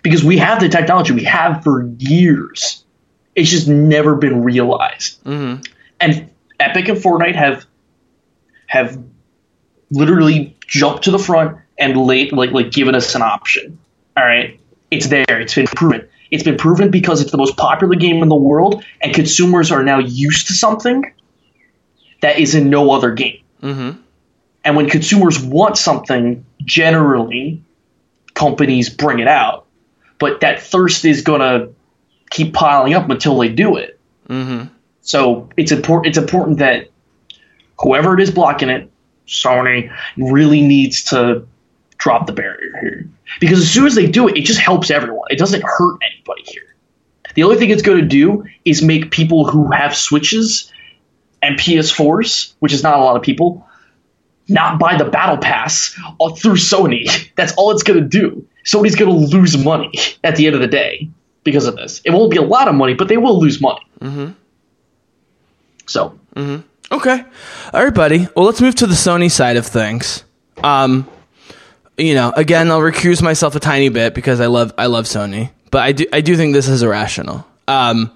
[0.02, 2.84] because we have the technology we have for years.
[3.34, 5.22] It's just never been realized.
[5.24, 5.62] Mm-hmm.
[6.00, 7.66] And Epic and Fortnite have
[8.66, 8.98] have
[9.90, 13.78] literally jumped to the front and late like like given us an option.
[14.16, 14.58] All right,
[14.90, 15.40] it's there.
[15.40, 16.08] It's been proven.
[16.30, 19.82] It's been proven because it's the most popular game in the world, and consumers are
[19.82, 21.12] now used to something
[22.22, 23.42] that is in no other game.
[23.62, 24.00] Mm-hmm.
[24.64, 27.62] And when consumers want something, generally,
[28.34, 29.66] companies bring it out.
[30.18, 31.68] But that thirst is gonna
[32.30, 34.00] keep piling up until they do it.
[34.28, 34.72] Mm-hmm.
[35.02, 36.08] So it's important.
[36.08, 36.88] It's important that
[37.78, 38.90] whoever it is blocking it,
[39.26, 41.46] Sony, really needs to
[41.98, 43.08] drop the barrier here.
[43.40, 45.26] Because as soon as they do it, it just helps everyone.
[45.30, 46.74] It doesn't hurt anybody here.
[47.34, 50.72] The only thing it's going to do is make people who have Switches
[51.42, 53.66] and PS4s, which is not a lot of people,
[54.48, 55.90] not buy the Battle Pass
[56.38, 57.06] through Sony.
[57.36, 58.46] That's all it's going to do.
[58.64, 59.92] Sony's going to lose money
[60.24, 61.08] at the end of the day
[61.44, 62.00] because of this.
[62.04, 63.86] It won't be a lot of money, but they will lose money.
[64.00, 64.32] Mm-hmm.
[65.86, 66.18] So,
[66.90, 67.24] Okay.
[67.72, 68.28] All right, buddy.
[68.36, 70.24] Well, let's move to the Sony side of things.
[70.62, 71.08] Um,
[71.98, 75.50] you know, again, I'll recuse myself a tiny bit because I love I love Sony,
[75.70, 77.46] but I do I do think this is irrational.
[77.66, 78.12] Um,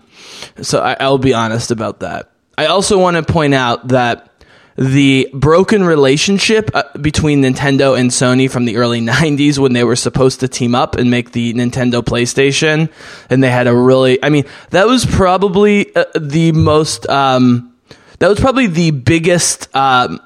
[0.63, 2.31] so I, I'll be honest about that.
[2.57, 4.31] I also want to point out that
[4.77, 9.97] the broken relationship uh, between Nintendo and Sony from the early 90s when they were
[9.97, 12.91] supposed to team up and make the Nintendo PlayStation
[13.29, 17.70] and they had a really I mean that was probably uh, the most um,
[18.21, 20.21] that was probably the biggest um,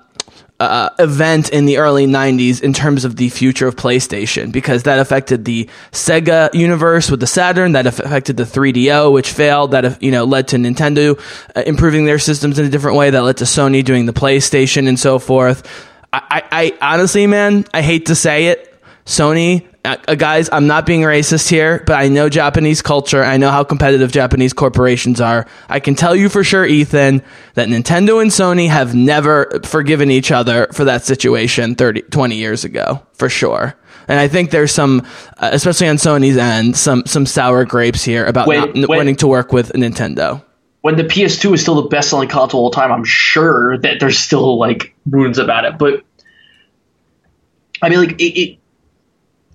[0.61, 4.99] uh, event in the early 90s in terms of the future of PlayStation because that
[4.99, 10.11] affected the Sega universe with the Saturn that affected the 3DO which failed that you
[10.11, 11.19] know led to Nintendo
[11.57, 14.89] uh, improving their systems in a different way that led to Sony doing the PlayStation
[14.89, 15.69] and so forth.
[16.13, 20.67] I, I, I honestly man I hate to say it Sony uh, uh, guys, I'm
[20.67, 23.23] not being racist here, but I know Japanese culture.
[23.23, 25.47] I know how competitive Japanese corporations are.
[25.69, 27.23] I can tell you for sure, Ethan,
[27.55, 32.65] that Nintendo and Sony have never forgiven each other for that situation 30, 20 years
[32.65, 33.75] ago, for sure.
[34.09, 35.03] And I think there's some,
[35.39, 39.17] uh, especially on Sony's end, some some sour grapes here about When- not, when- wanting
[39.17, 40.43] to work with Nintendo.
[40.83, 44.01] when the PS2 is still the best selling console of all time, I'm sure that
[44.01, 45.79] there's still like wounds about it.
[45.79, 46.03] But
[47.81, 48.59] I mean, like it, it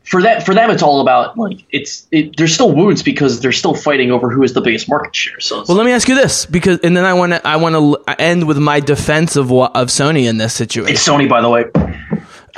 [0.10, 3.52] for that for them, it's all about like it's it, there's still wounds because they're
[3.52, 5.40] still fighting over who is the biggest market share.
[5.40, 7.76] So Well, let me ask you this, because and then I want to I want
[7.76, 10.92] to end with my defense of what of Sony in this situation.
[10.92, 11.66] it's Sony, by the way.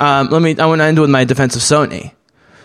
[0.00, 2.12] Um, let me I want to end with my defense of Sony.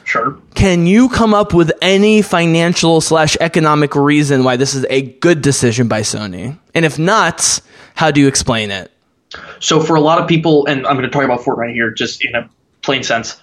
[0.06, 0.38] Sure.
[0.56, 5.41] Can you come up with any financial slash economic reason why this is a good
[5.41, 6.58] decision by Sony?
[6.73, 7.60] And if not,
[7.93, 8.89] how do you explain it?
[9.60, 12.23] So for a lot of people, and I'm going to talk about Fortnite here, just
[12.23, 12.50] in a
[12.82, 13.36] plain sense.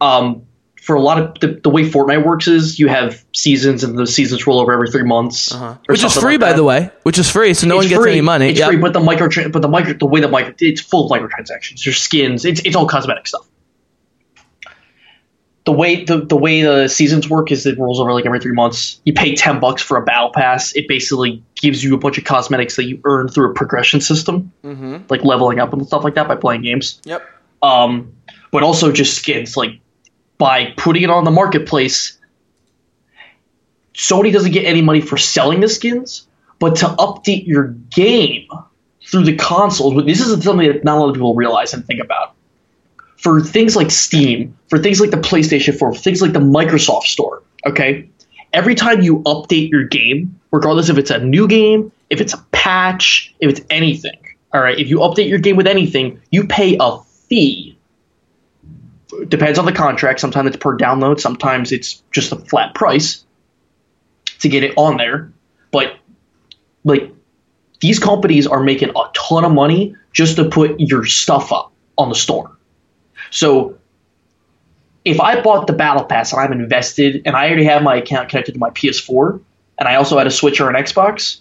[0.00, 0.45] Um,
[0.86, 4.06] for a lot of the, the way Fortnite works is you have seasons, and the
[4.06, 5.74] seasons roll over every three months, Uh-huh.
[5.86, 6.90] Which is free, like by the way.
[7.02, 8.12] Which is free, so no It's one gets free.
[8.12, 8.50] any money.
[8.50, 8.68] It's Yep.
[8.68, 11.84] free, but the micro, but the micro, the way the micro, it's full of microtransactions.
[11.84, 12.44] Your skins.
[12.44, 13.48] It's it's all cosmetic stuff.
[15.64, 18.52] The way the, the way the seasons work is it rolls over like every three
[18.52, 19.00] months.
[19.04, 20.72] You pay ten bucks for a battle pass.
[20.76, 24.52] It basically gives you a bunch of cosmetics that you earn through a progression system,
[24.62, 24.98] mm-hmm.
[25.08, 27.00] like leveling up and stuff like that by playing games.
[27.04, 27.28] Yep.
[27.60, 28.12] Um,
[28.52, 29.56] but also just skins.
[29.56, 29.80] Like
[30.38, 32.18] by putting it on the marketplace,
[33.94, 36.26] Sony doesn't get any money for selling the skins,
[36.58, 38.48] but to update your game
[39.06, 40.04] through the consoles.
[40.04, 42.34] This is something that not a lot of people realize and think about.
[43.16, 47.04] For things like Steam, for things like the PlayStation 4, for things like the Microsoft
[47.04, 48.08] Store, okay?
[48.52, 52.38] Every time you update your game, regardless if it's a new game, if it's a
[52.52, 54.18] patch, if it's anything,
[54.52, 57.75] all right, if you update your game with anything, you pay a fee.
[59.28, 60.20] Depends on the contract.
[60.20, 63.24] Sometimes it's per download, sometimes it's just a flat price
[64.40, 65.32] to get it on there.
[65.70, 65.96] But
[66.84, 67.12] like
[67.80, 72.08] these companies are making a ton of money just to put your stuff up on
[72.08, 72.56] the store.
[73.30, 73.78] So
[75.04, 78.28] if I bought the Battle Pass and I'm invested and I already have my account
[78.28, 79.40] connected to my PS4
[79.78, 81.40] and I also had a Switch or an Xbox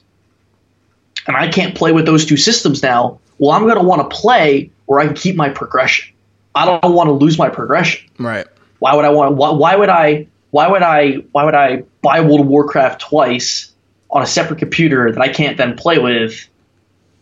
[1.28, 4.16] and I can't play with those two systems now, well I'm going to want to
[4.16, 6.15] play where I can keep my progression.
[6.56, 8.10] I don't want to lose my progression.
[8.18, 8.48] Right.
[8.80, 9.36] Why would I want?
[9.36, 10.28] Why, why would I?
[10.52, 11.16] Why would I?
[11.32, 13.72] Why would I buy World of Warcraft twice
[14.10, 16.48] on a separate computer that I can't then play with,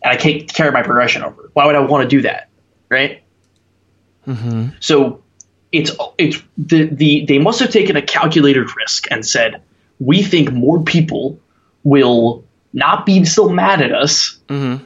[0.04, 1.50] and I can't carry my progression over?
[1.54, 2.50] Why would I want to do that?
[2.89, 3.24] Right.
[4.28, 4.69] Mm-hmm.
[4.80, 5.24] So
[5.72, 9.62] it's it's the the they must have taken a calculated risk and said
[10.00, 11.39] we think more people
[11.84, 14.38] will not be still mad at us,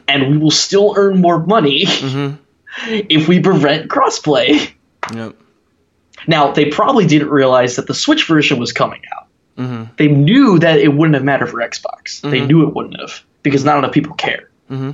[0.08, 1.86] and we will still earn more money
[2.86, 4.72] if we prevent crossplay.
[5.14, 5.36] Yep.
[6.28, 9.28] Now, they probably didn't realize that the Switch version was coming out.
[9.58, 9.84] Mm-hmm.
[9.98, 12.22] They knew that it wouldn't have mattered for Xbox.
[12.22, 12.48] They mm-hmm.
[12.48, 14.50] knew it wouldn't have because not enough people care.
[14.70, 14.92] Mm-hmm.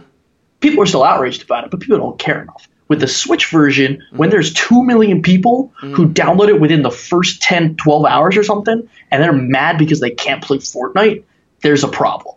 [0.59, 2.67] People are still outraged about it, but people don't care enough.
[2.87, 7.41] With the Switch version, when there's 2 million people who download it within the first
[7.41, 11.23] 10, 12 hours or something, and they're mad because they can't play Fortnite,
[11.61, 12.35] there's a problem.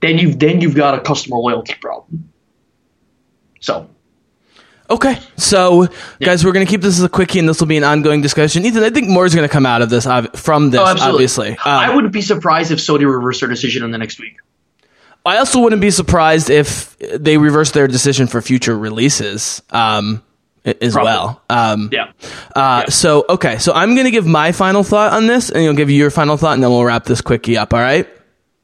[0.00, 2.30] Then you've then you've got a customer loyalty problem.
[3.60, 3.88] So
[4.90, 5.88] Okay, so
[6.20, 8.64] guys, we're gonna keep this as a quickie, and this will be an ongoing discussion.
[8.66, 11.50] Ethan, I think more is gonna come out of this from this, Oh, obviously.
[11.50, 14.36] Um, I wouldn't be surprised if Sony reversed their decision in the next week.
[15.26, 20.22] I also wouldn't be surprised if they reverse their decision for future releases um,
[20.66, 21.04] as Probably.
[21.12, 21.42] well.
[21.48, 22.12] Um, Yeah.
[22.54, 25.72] Uh, So, okay, so I'm going to give my final thought on this, and you'll
[25.74, 28.06] give you your final thought, and then we'll wrap this quickie up, all right?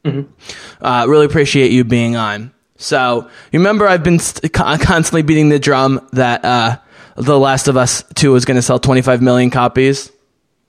[0.05, 2.53] Uh, really appreciate you being on.
[2.81, 6.79] So, you remember I've been st- constantly beating the drum that uh,
[7.17, 10.11] The Last of Us 2 was going to sell 25 million copies?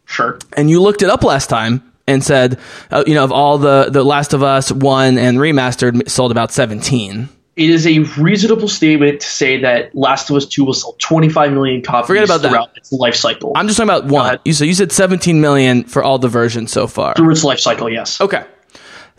[0.05, 0.37] Sure.
[0.57, 2.59] and you looked it up last time and said,
[2.91, 6.51] uh, you know, of all the the Last of Us one and remastered sold about
[6.51, 7.29] seventeen.
[7.55, 11.51] It is a reasonable statement to say that Last of Us 2 will sell 25
[11.53, 12.49] million copies Forget about that.
[12.49, 13.51] throughout its life cycle.
[13.55, 14.39] I'm just talking about one.
[14.43, 17.13] You so you said seventeen million for all the versions so far.
[17.13, 18.19] through its life cycle, yes.
[18.19, 18.43] Okay.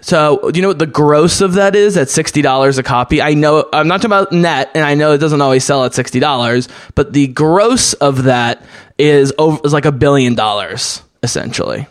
[0.02, 3.22] So, do you know what the gross of that is at sixty dollars a copy?
[3.22, 5.94] I know I'm not talking about net, and I know it doesn't always sell at
[5.94, 8.64] sixty dollars, but the gross of that
[8.98, 11.86] is over is like a billion dollars essentially.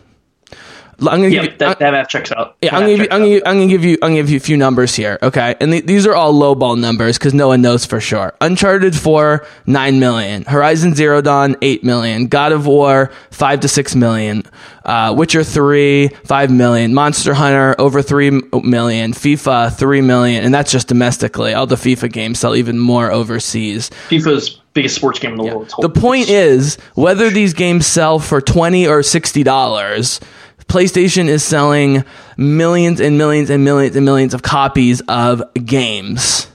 [1.10, 2.56] I'm gonna give Yeah, you- that, that math checks out.
[2.62, 4.30] Yeah, I'm math gonna, give you, I'm, gonna, I'm gonna give you I'm gonna give
[4.30, 5.54] you a few numbers here, okay?
[5.60, 8.34] And th- these are all lowball numbers because no one knows for sure.
[8.40, 10.44] Uncharted 4, 9 million.
[10.44, 12.26] Horizon Zero Dawn, 8 million.
[12.26, 14.42] God of War, 5 to 6 million.
[14.84, 16.92] Uh, Witcher 3, 5 million.
[16.94, 19.12] Monster Hunter, over three million.
[19.12, 20.44] FIFA, 3 million.
[20.44, 21.54] And that's just domestically.
[21.54, 23.90] All the FIFA games sell even more overseas.
[24.08, 25.72] FIFA's biggest sports game in the world.
[25.80, 30.18] The point is, whether these games sell for twenty or sixty dollars,
[30.66, 32.04] PlayStation is selling
[32.36, 36.46] millions and millions and millions and millions of copies of games.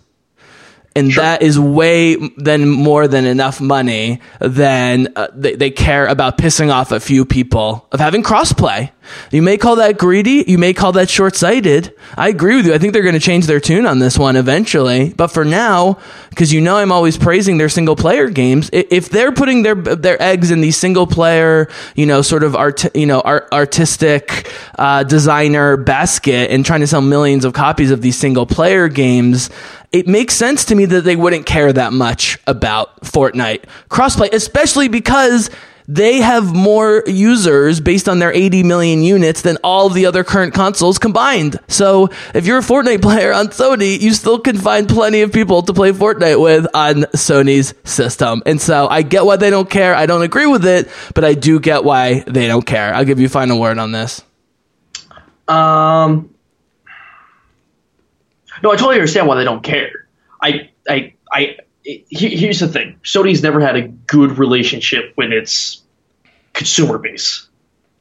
[0.98, 4.20] And that is way then more than enough money.
[4.40, 8.92] than uh, they, they care about pissing off a few people of having crossplay.
[9.32, 10.44] You may call that greedy.
[10.48, 11.94] You may call that short sighted.
[12.18, 12.74] I agree with you.
[12.74, 15.14] I think they're going to change their tune on this one eventually.
[15.14, 19.32] But for now, because you know I'm always praising their single player games, if they're
[19.32, 23.22] putting their their eggs in these single player, you know, sort of art, you know,
[23.22, 28.46] art, artistic uh, designer basket and trying to sell millions of copies of these single
[28.46, 29.50] player games,
[29.92, 34.88] it makes sense to me that they wouldn't care that much about Fortnite crossplay, especially
[34.88, 35.50] because
[35.88, 40.54] they have more users based on their 80 million units than all the other current
[40.54, 41.58] consoles combined.
[41.70, 45.62] So if you're a Fortnite player on Sony, you still can find plenty of people
[45.64, 48.44] to play Fortnite with on Sony's system.
[48.46, 49.96] And so I get why they don't care.
[49.96, 52.94] I don't agree with it, but I do get why they don't care.
[52.94, 54.22] I'll give you final word on this.
[55.48, 56.36] Um,
[58.64, 60.08] no, I totally understand why they don't care.
[60.42, 61.58] I, I, I.
[61.84, 62.06] he-
[62.38, 65.82] Here's the thing: Sony's never had a good relationship with its
[66.54, 67.48] consumer base.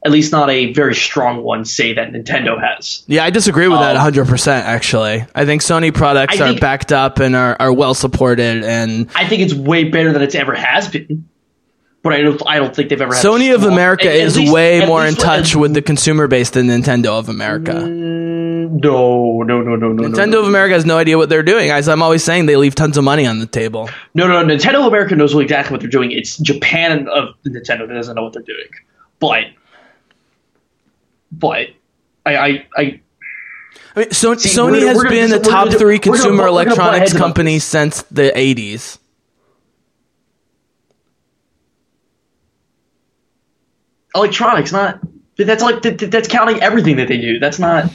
[0.04, 3.02] At least not a very strong one, say that Nintendo has.
[3.09, 5.24] Yeah, I disagree with that Um, 100%, actually.
[5.34, 9.26] I think Sony products I are backed up and are, are well supported and I
[9.26, 11.28] think it's way better than it's ever has been.
[12.04, 12.40] But I don't.
[12.46, 13.16] I don't think they've ever.
[13.16, 15.82] Had a Sony of America at- at is least- way more in touch with the
[15.82, 17.72] consumer base than Nintendo of America.
[18.68, 20.02] No, no, no, no, no.
[20.04, 21.70] Nintendo no, of America has no idea what they're doing.
[21.70, 23.88] As I'm always saying, they leave tons of money on the table.
[24.14, 26.12] No, no, Nintendo of America knows exactly what they're doing.
[26.12, 28.68] It's Japan of Nintendo that doesn't know what they're doing.
[29.18, 29.44] But,
[31.32, 31.68] but,
[32.24, 33.00] I, I, I
[33.94, 36.50] I mean, so, See, Sony has gonna been gonna top do- three consumer we're gonna
[36.50, 38.98] electronics company since the 80s.
[44.16, 45.00] electronics not.
[45.38, 47.38] That's like that, that's counting everything that they do.
[47.38, 47.90] That's not.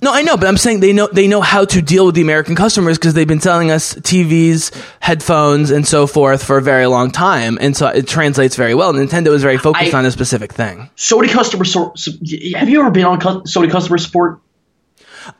[0.00, 2.20] No, I know, but I'm saying they know they know how to deal with the
[2.22, 4.70] American customers because they've been selling us TVs,
[5.00, 8.92] headphones, and so forth for a very long time, and so it translates very well.
[8.92, 10.88] Nintendo is very focused I- on a specific thing.
[10.96, 12.12] Sony customer so, so-
[12.56, 14.40] Have you ever been on cu- Sony customer support?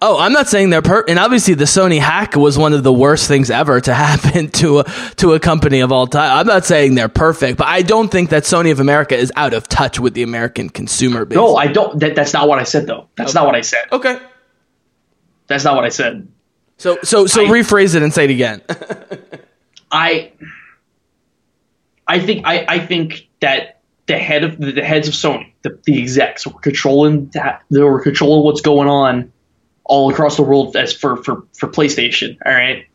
[0.03, 2.93] Oh, I'm not saying they're per, and obviously the Sony hack was one of the
[2.93, 4.85] worst things ever to happen to a
[5.19, 6.37] to a company of all time.
[6.37, 9.55] I'm not saying they're perfect, but I don't think that Sony of America is out
[9.55, 11.37] of touch with the American consumer base.
[11.37, 12.01] No, I don't.
[12.01, 13.07] That, that's not what I said though.
[13.17, 13.85] That's not what I said.
[13.93, 14.19] okay.
[15.49, 16.29] That's not what I said.
[16.77, 18.63] So so so I- rephrase it and say it again.
[19.91, 20.33] I
[22.07, 26.01] I think I, I think that the head of the heads of Sony, the, the
[26.01, 29.33] execs, were controlling that they were controlling what's going on
[29.85, 32.37] all across the world as for, for, for PlayStation.
[32.45, 32.87] All right.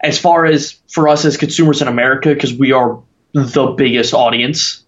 [0.00, 3.02] As far as for us as consumers in America, because we are
[3.32, 4.83] the biggest audience.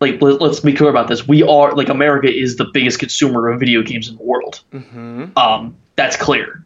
[0.00, 1.28] Like let, us be clear about this.
[1.28, 4.62] We are like America is the biggest consumer of video games in the world.
[5.36, 6.64] Um, that's clear.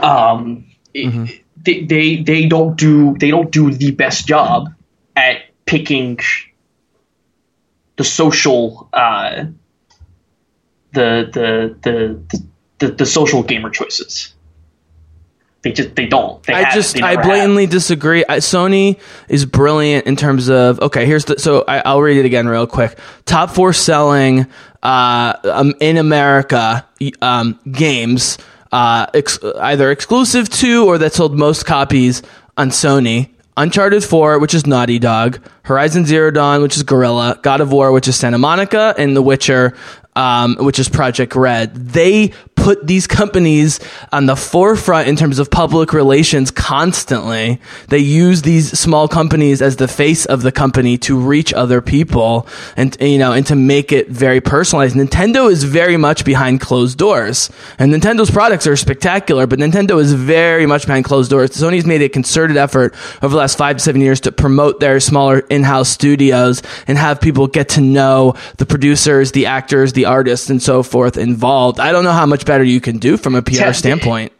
[0.00, 1.06] Um, it-
[1.62, 4.72] they, they they don't do they don't do the best job
[5.14, 6.18] at picking
[7.96, 9.44] the social uh,
[10.92, 12.38] the the the
[12.78, 14.34] the the social gamer choices.
[15.62, 16.42] They just they don't.
[16.42, 16.74] They I haven't.
[16.74, 18.24] just I blatantly disagree.
[18.26, 18.98] I, Sony
[19.28, 21.04] is brilliant in terms of okay.
[21.04, 22.98] Here's the so I, I'll read it again real quick.
[23.26, 24.46] Top four selling
[24.82, 26.86] uh, um, in America
[27.20, 28.38] um, games
[28.72, 32.22] uh, ex- either exclusive to or that sold most copies
[32.56, 33.30] on Sony.
[33.56, 37.92] Uncharted 4, which is Naughty Dog, Horizon Zero Dawn, which is Guerrilla, God of War,
[37.92, 39.76] which is Santa Monica, and The Witcher,
[40.20, 41.74] um, which is Projekt Red.
[41.74, 43.80] They put these companies
[44.12, 47.58] on the forefront in terms of public relations constantly.
[47.88, 52.46] They use these small companies as the face of the company to reach other people
[52.76, 54.94] and, you know, and to make it very personalized.
[54.94, 57.48] Nintendo is very much behind closed doors
[57.78, 61.50] and Nintendo's products are spectacular, but Nintendo is very much behind closed doors.
[61.52, 65.00] Sony's made a concerted effort over the last five to seven years to promote their
[65.00, 70.50] smaller in-house studios and have people get to know the producers, the actors, the artists,
[70.50, 71.80] and so forth involved.
[71.80, 74.32] I don't know how much better you can do from a PR Te- standpoint.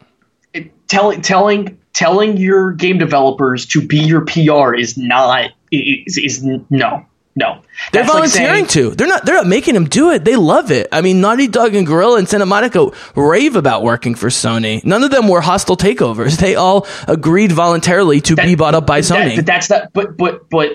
[0.87, 7.05] telling telling telling your game developers to be your PR is not is, is no
[7.33, 7.61] no.
[7.93, 8.95] They're That's like volunteering saying- to.
[8.95, 9.25] They're not.
[9.25, 10.25] They're not making them do it.
[10.25, 10.89] They love it.
[10.91, 14.83] I mean, Naughty Dog and Guerrilla and Santa Monica rave about working for Sony.
[14.83, 16.37] None of them were hostile takeovers.
[16.37, 19.37] They all agreed voluntarily to be bought up by Sony.
[19.37, 19.93] that- that's not.
[19.93, 20.71] But but but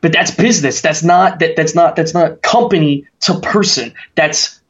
[0.00, 0.80] but that's business.
[0.80, 1.56] That's not that.
[1.56, 1.96] That's not.
[1.96, 3.94] That's not company to person.
[4.14, 4.60] That's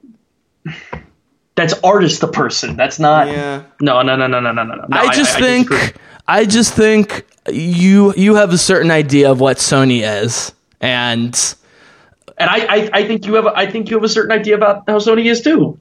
[1.55, 2.77] that's artist to person.
[2.77, 3.29] That's not.
[3.29, 3.65] Yeah.
[3.81, 4.75] No no no no no no no.
[4.75, 4.87] no.
[4.91, 6.03] I just think disagree.
[6.29, 11.35] I just think you you have a certain idea of what Sony is, and
[12.39, 14.57] And I, I, I think you have a, I think you have a certain idea
[14.57, 15.79] about how Sony is too.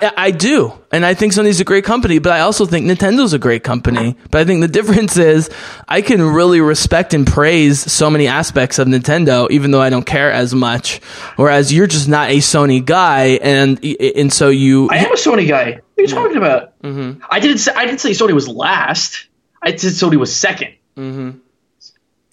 [0.00, 3.32] I, I do, and I think Sony's a great company, but I also think Nintendo's
[3.32, 4.16] a great company.
[4.30, 5.50] But I think the difference is
[5.88, 10.06] I can really respect and praise so many aspects of Nintendo, even though I don't
[10.06, 11.00] care as much.
[11.36, 14.88] Whereas you're just not a Sony guy, and and so you.
[14.90, 15.70] I am a Sony guy.
[15.72, 16.80] What are you talking about?
[16.82, 17.22] Mm-hmm.
[17.30, 19.26] I didn't say I didn't say Sony was last.
[19.62, 20.74] I said Sony was second.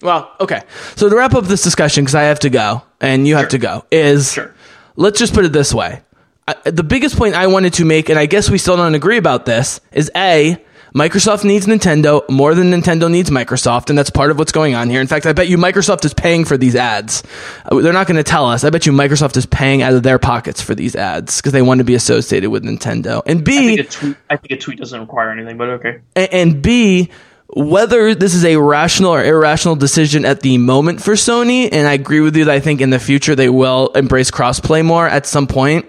[0.00, 0.62] Well, okay.
[0.96, 3.48] So to wrap up this discussion, because I have to go and you have Sure.
[3.50, 4.54] to go, is Sure.
[4.96, 6.02] let's just put it this way.
[6.48, 9.18] I, the biggest point I wanted to make, and I guess we still don't agree
[9.18, 10.56] about this, is A,
[10.94, 14.88] Microsoft needs Nintendo more than Nintendo needs Microsoft, and that's part of what's going on
[14.88, 15.02] here.
[15.02, 17.22] In fact, I bet you Microsoft is paying for these ads.
[17.66, 18.64] Uh, They're not going to tell us.
[18.64, 21.60] I bet you Microsoft is paying out of their pockets for these ads because they
[21.60, 23.22] want to be associated with Nintendo.
[23.26, 24.16] And B, I think a tweet.
[24.30, 26.00] I think a tweet doesn't require anything, but okay.
[26.16, 27.10] a- and B,
[27.48, 31.92] whether this is a rational or irrational decision at the moment for Sony, and I
[31.92, 35.26] agree with you that I think in the future they will embrace crossplay more at
[35.26, 35.86] some point.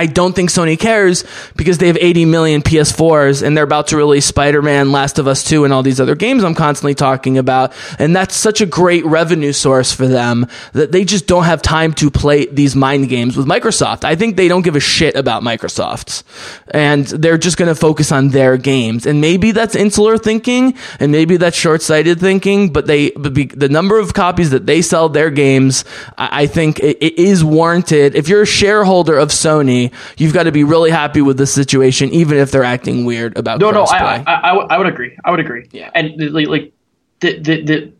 [0.00, 1.24] I don't think Sony cares
[1.56, 5.44] because they have 80 million PS4s and they're about to release Spider-Man, Last of Us
[5.44, 7.74] 2 and all these other games I'm constantly talking about.
[7.98, 11.92] And that's such a great revenue source for them that they just don't have time
[11.94, 14.04] to play these mind games with Microsoft.
[14.04, 16.22] I think they don't give a shit about Microsoft
[16.70, 19.04] and they're just going to focus on their games.
[19.04, 23.68] And maybe that's insular thinking and maybe that's short-sighted thinking, but they, but be, the
[23.68, 25.84] number of copies that they sell their games,
[26.16, 28.14] I, I think it, it is warranted.
[28.14, 32.10] If you're a shareholder of Sony, you've got to be really happy with the situation,
[32.10, 34.22] even if they're acting weird about No, no, I.
[34.26, 35.16] I, I, would- I would agree.
[35.24, 35.66] I would agree.
[35.72, 35.90] Yeah.
[35.94, 36.72] And like, like
[37.20, 37.92] the, the, the,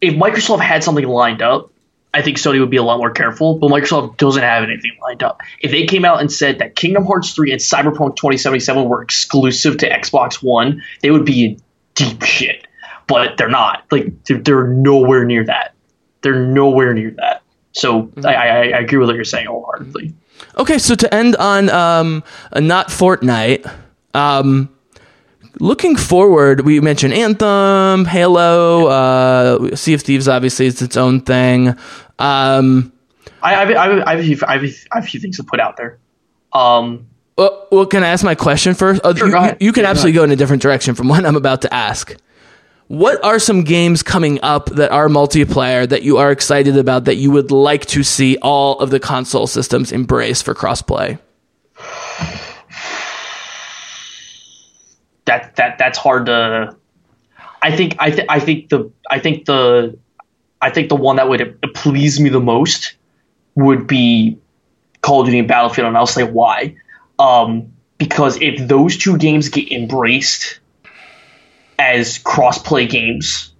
[0.00, 1.72] if Microsoft had something lined up,
[2.12, 3.58] I think Sony would be a lot more careful.
[3.58, 5.40] But Microsoft doesn't have anything lined up.
[5.60, 9.78] If they came out and said that Kingdom Hearts 3 and Cyberpunk 2077 were exclusive
[9.78, 11.62] to Xbox One, they would be in
[11.94, 12.66] deep shit.
[13.06, 13.84] But they're not.
[13.90, 15.74] Like they're, they're nowhere near that.
[16.22, 17.42] They're nowhere near that.
[17.72, 18.26] So mm-hmm.
[18.26, 20.14] I, I, I agree with what you're saying wholeheartedly.
[20.58, 22.22] Okay, so to end on um,
[22.56, 23.70] not Fortnite,
[24.14, 24.68] um,
[25.58, 30.28] looking forward, we mentioned Anthem, Halo, uh, Sea of Thieves.
[30.28, 31.74] Obviously, it's its own thing.
[32.18, 32.92] Um,
[33.42, 35.20] I, I, have- I, I, have a few- I, have a- I have a few
[35.20, 35.98] things to put out there.
[36.52, 37.06] Um,
[37.38, 39.00] well, well, can I ask my question first?
[39.04, 40.14] Oh, Sure, you, go you- can Yeah, go absolutely ahead.
[40.20, 42.14] go in a different direction from what I'm about to ask.
[42.90, 47.14] What are some games coming up that are multiplayer that you are excited about that
[47.14, 51.20] you would like to see all of the console systems embrace for crossplay?
[55.26, 56.74] that that that's hard to.
[57.62, 59.96] I think I th- I think the I think the
[60.60, 62.96] I think the one that would please me the most
[63.54, 64.36] would be
[65.00, 66.74] Call of Duty and Battlefield, and I'll say why.
[67.20, 70.59] Um, because if those two games get embraced
[71.80, 73.52] as cross-play games,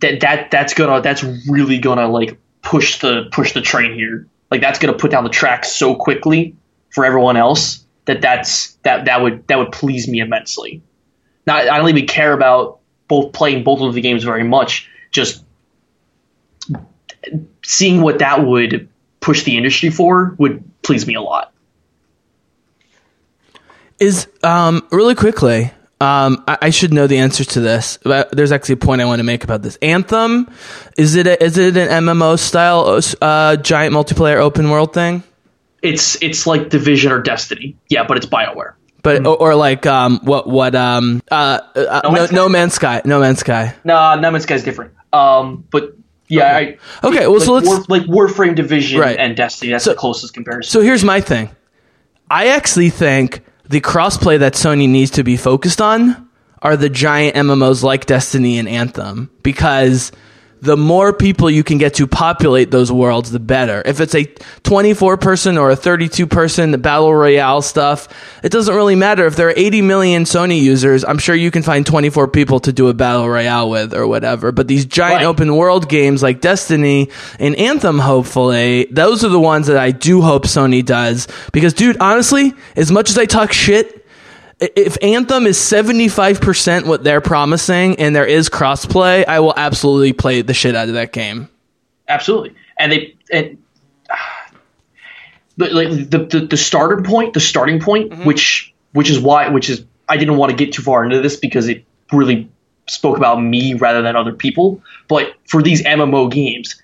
[0.00, 4.26] that that that's gonna that's really gonna like push the push the train here.
[4.50, 6.56] Like that's gonna put down the track so quickly
[6.90, 10.82] for everyone else that that's that that would that would please me immensely.
[11.46, 14.88] Now I don't even care about both playing both of the games very much.
[15.10, 15.44] Just
[17.62, 18.88] seeing what that would
[19.20, 21.52] push the industry for would please me a lot.
[23.98, 25.72] Is um really quickly.
[26.02, 27.98] Um, I, I should know the answer to this.
[28.02, 29.76] But there's actually a point I want to make about this.
[29.82, 30.50] Anthem,
[30.96, 35.22] is it a, is it an MMO style uh, giant multiplayer open world thing?
[35.82, 38.74] It's it's like Division or Destiny, yeah, but it's Bioware.
[39.02, 42.52] But or, or like um what what um uh, uh no, Man's no Sky?
[42.52, 43.74] Man's Sky No Man's Sky.
[43.84, 44.92] Nah, No Man's Sky's different.
[45.12, 45.96] Um, but
[46.28, 49.18] yeah, I Okay, well, like, so let's- War, like Warframe Division Right.
[49.18, 49.72] and Destiny.
[49.72, 50.70] That's So- the closest comparison.
[50.70, 51.50] So here's my thing.
[52.30, 53.42] I actually think
[53.72, 56.28] the crossplay that Sony needs to be focused on
[56.60, 60.12] are the giant MMOs like Destiny and Anthem because
[60.62, 63.82] the more people you can get to populate those worlds, the better.
[63.84, 64.24] If it's a
[64.62, 68.06] 24 person or a 32 person battle royale stuff,
[68.44, 69.26] it doesn't really matter.
[69.26, 72.72] If there are 80 million Sony users, I'm sure you can find 24 people to
[72.72, 74.52] do a battle royale with or whatever.
[74.52, 75.26] But these giant Right.
[75.26, 77.08] open world games like Destiny
[77.40, 81.26] and Anthem, hopefully, those are the ones that I do hope Sony does.
[81.52, 84.01] Because, dude, honestly, as much as I talk shit,
[84.76, 90.42] if Anthem is 75% what they're promising and there is crossplay, I will absolutely play
[90.42, 91.48] the shit out of that game.
[92.08, 93.58] Absolutely, and they and
[95.56, 98.24] the, like the, the the starter point, the starting point, mm-hmm.
[98.24, 101.36] which which is why which is I didn't want to get too far into this
[101.36, 102.48] because it really
[102.88, 104.82] spoke about me rather than other people.
[105.08, 106.80] But for these MMO games,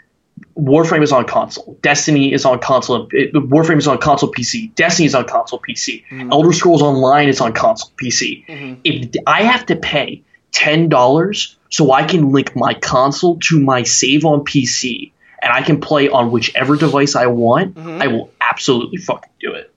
[0.58, 1.78] Warframe is on console.
[1.82, 3.08] Destiny is on console.
[3.12, 4.74] It, Warframe is on console PC.
[4.74, 6.04] Destiny is on console PC.
[6.32, 8.80] Elder Scrolls Online is on console PC.
[8.84, 13.82] If I have to pay ten dollars so I can link my console to my
[13.84, 18.02] save on PC and I can play on whichever device I want, Mm-hmm.
[18.02, 19.72] I will absolutely fucking do it.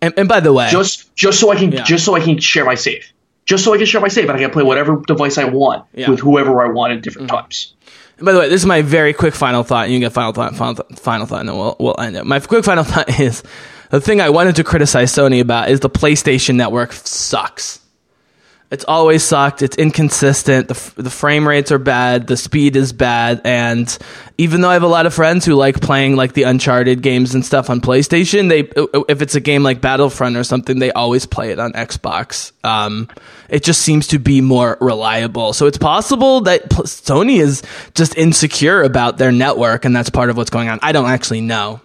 [0.00, 1.82] And, and by the way, Just just so I can Yeah.
[1.82, 3.12] just so I can share my save.
[3.46, 5.84] Just so I can share my save and I can play whatever device I want
[5.92, 6.04] Yeah.
[6.04, 6.10] Mm-hmm.
[6.12, 7.74] with whoever I want at different times.
[8.20, 9.84] By the way, this is my very quick final thought.
[9.84, 12.16] and You can get final thought, final, th- final thought, and then we'll, we'll end
[12.16, 12.24] it.
[12.24, 13.42] My quick final thought is
[13.90, 17.80] the thing I wanted to criticize Sony about is the PlayStation Network sucks.
[18.74, 19.62] It's always sucked.
[19.62, 20.66] It's inconsistent.
[20.66, 22.26] The, f- the frame rates are bad.
[22.26, 23.40] The speed is bad.
[23.44, 23.96] And
[24.36, 27.36] even though I have a lot of friends who like playing like the Uncharted games
[27.36, 28.68] and stuff on PlayStation, they
[29.08, 32.50] if it's a game like Battlefront or something, they always play it on Xbox.
[32.64, 33.08] Um,
[33.48, 35.52] it just seems to be more reliable.
[35.52, 37.62] So it's possible that Sony is
[37.94, 40.80] just insecure about their network, and that's part of what's going on.
[40.82, 41.80] I don't actually know.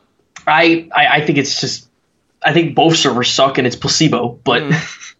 [0.48, 1.88] I, I, I think it's just
[2.42, 4.64] I think both servers suck and it's placebo, but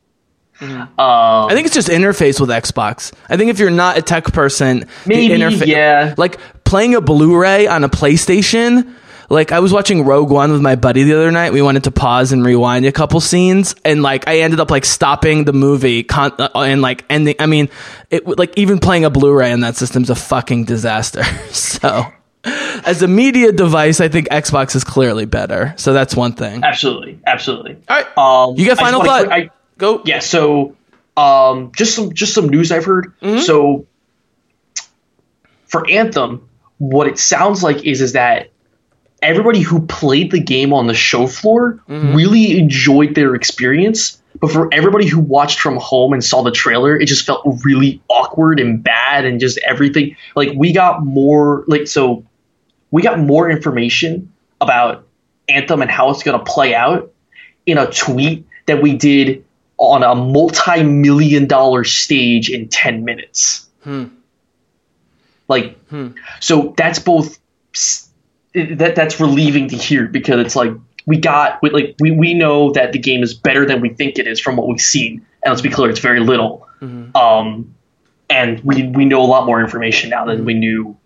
[0.62, 3.14] I think it's just interface with Xbox.
[3.30, 6.16] I think if you're not a tech person, Maybe, the interfa- yeah.
[6.18, 8.94] Like playing a Blu-ray on a PlayStation.
[9.32, 11.54] Like I was watching Rogue One with my buddy the other night.
[11.54, 14.86] We wanted to pause and rewind a couple scenes, and like I ended up like
[14.86, 17.36] stopping the movie con- uh, and like ending.
[17.38, 17.70] I mean,
[18.10, 21.24] it like even playing a Blu-ray on that system's a fucking disaster.
[21.52, 22.06] so.
[22.44, 25.74] As a media device, I think Xbox is clearly better.
[25.78, 26.64] So that's one thing.
[26.64, 27.78] absolutely, absolutely.
[27.90, 29.32] All right, Um, you got final wanna- thought.
[29.32, 29.50] I,
[29.80, 30.04] Go.
[30.06, 30.76] yeah, so
[31.18, 33.14] um, just some just some news I've heard.
[33.22, 33.40] Mm-hmm.
[33.40, 33.88] So
[35.68, 38.52] for Anthem, what it sounds like is is that
[39.22, 42.16] everybody who played the game on the show floor Mm-hmm.
[42.16, 44.22] really enjoyed their experience.
[44.40, 48.02] But for everybody who watched from home and saw the trailer, it just felt really
[48.08, 50.16] awkward and bad and just everything.
[50.36, 52.24] Like we got more like so
[52.92, 55.06] we got more information about
[55.50, 57.12] Anthem and how it's going to play out
[57.66, 59.44] in a tweet that we did
[59.80, 63.68] on a multi-million dollar stage in 10 minutes.
[63.84, 64.06] Hmm.
[65.48, 66.10] Like hmm.
[66.40, 67.40] so that's both
[68.54, 70.74] that that's relieving to hear because it's like
[71.08, 74.20] we got we, like we, we know that the game is better than we think
[74.20, 75.26] it is from what we've seen.
[75.44, 76.68] And let's be clear it's very little.
[76.82, 77.16] Mm-hmm.
[77.16, 77.74] Um
[78.30, 80.46] and we we know a lot more information now than mm-hmm.
[80.46, 80.98] we knew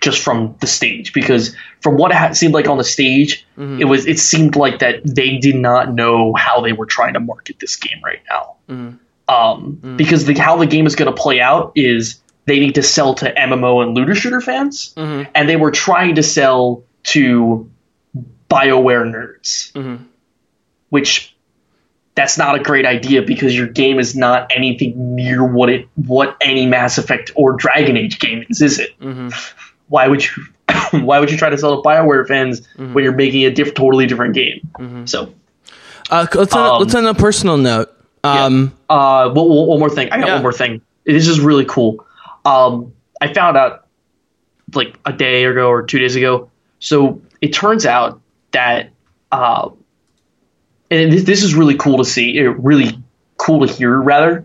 [0.00, 3.80] just from the stage because from what it seemed like on the stage mm-hmm.
[3.80, 7.20] it was it seemed like that they did not know how they were trying to
[7.20, 8.56] market this game right now.
[8.68, 8.96] Mm-hmm.
[9.28, 9.96] Um, mm-hmm.
[9.96, 13.14] because the, how the game is going to play out is they need to sell
[13.14, 14.92] to MMO and looter shooter fans,
[15.34, 17.70] and they were trying to sell to
[18.50, 19.74] Bioware nerds,
[20.90, 21.34] which
[22.14, 26.36] that's not a great idea because your game is not anything near what it what
[26.40, 28.90] any Mass Effect or Dragon Age game is, is it?
[29.88, 30.30] Why would you
[31.00, 34.06] why would you try to sell to Bioware fans when you're making a diff- totally
[34.06, 35.06] different game?
[35.06, 35.32] So
[36.10, 37.88] Uh, let's on, Um, let's on a personal note.
[38.24, 40.08] Um, Uh, one, one more thing.
[40.12, 40.34] I got Yeah.
[40.34, 40.80] one more thing.
[41.04, 42.04] This is really cool.
[42.44, 43.86] Um, I found out
[44.74, 46.50] like a day ago or two days ago.
[46.78, 48.20] So it turns out
[48.52, 48.90] that,
[49.30, 49.70] uh,
[50.90, 52.40] and this, this is really cool to see.
[52.40, 52.98] Really
[53.38, 54.44] cool to hear, rather.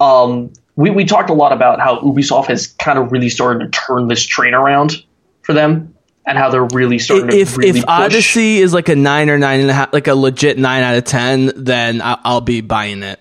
[0.00, 3.78] Um, we we talked a lot about how Ubisoft has kind of really started to
[3.78, 5.04] turn this train around
[5.42, 5.94] for them,
[6.26, 7.84] and how they're really starting to if really if push.
[7.88, 10.96] Odyssey is like a nine or nine and a half, like a legit nine out
[10.96, 13.20] of ten, then I'll, I'll be buying it.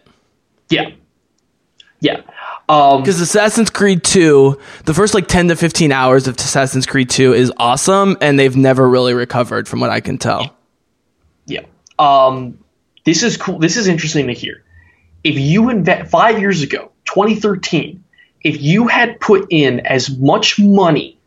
[0.70, 0.92] yeah,
[2.00, 2.22] yeah.
[2.70, 7.10] Um, Because Assassin's Creed 2, the first like 10 to 15 hours of Assassin's Creed
[7.10, 10.56] 2 is awesome, and they've never really recovered from what I can tell.
[11.46, 11.64] Yeah.
[12.00, 12.60] Um,
[13.04, 13.60] this is cool.
[13.60, 14.64] This is interesting to hear.
[15.22, 18.04] If you invest five years ago, 2013,
[18.44, 21.18] if you had put in as much money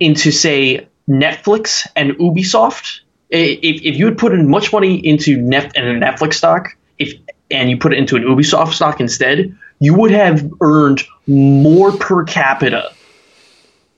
[0.00, 3.00] into, say, Netflix and Ubisoft,
[3.30, 7.14] if, if you had put in much money into Net and a Netflix stock, if
[7.50, 12.24] and you put it into an Ubisoft stock instead, you would have earned more per
[12.24, 12.90] capita.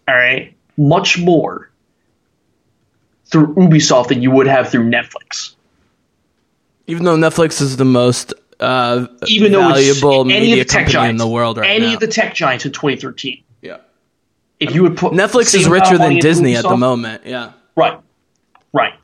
[0.09, 1.71] All right, much more
[3.27, 5.55] through Ubisoft than you would have through Netflix.
[6.87, 10.73] Even though Netflix is the most uh, Even though valuable it's any media of the
[10.73, 11.95] tech giants in the world right any now.
[11.95, 13.43] of the tech giants in 2013.
[13.63, 13.79] yeah.
[14.59, 17.23] If you would put Netflix is richer than Disney at the moment.
[17.27, 17.53] Yeah.
[17.77, 18.01] Right,
[18.73, 18.95] right,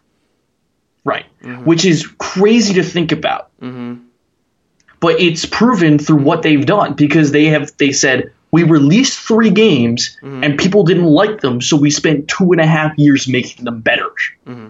[1.05, 1.27] right.
[1.43, 1.65] Mm-hmm.
[1.65, 3.51] Which is crazy to think about.
[3.61, 9.51] But it's proven through what they've done because they have they said we released three
[9.51, 10.45] games Mm-hmm.
[10.45, 13.81] and people didn't like them, so we spent two and a half years making them
[13.81, 14.11] better.
[14.47, 14.69] Mm-hmm.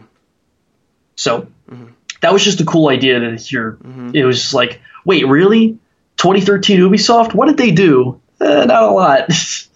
[1.16, 1.46] So
[2.22, 3.72] that was just a cool idea to hear.
[3.82, 4.10] Mm-hmm.
[4.16, 5.78] It was just like, wait, really?
[6.16, 7.34] 2013 Ubisoft?
[7.34, 8.20] What did they do?
[8.40, 9.28] Eh, not a lot.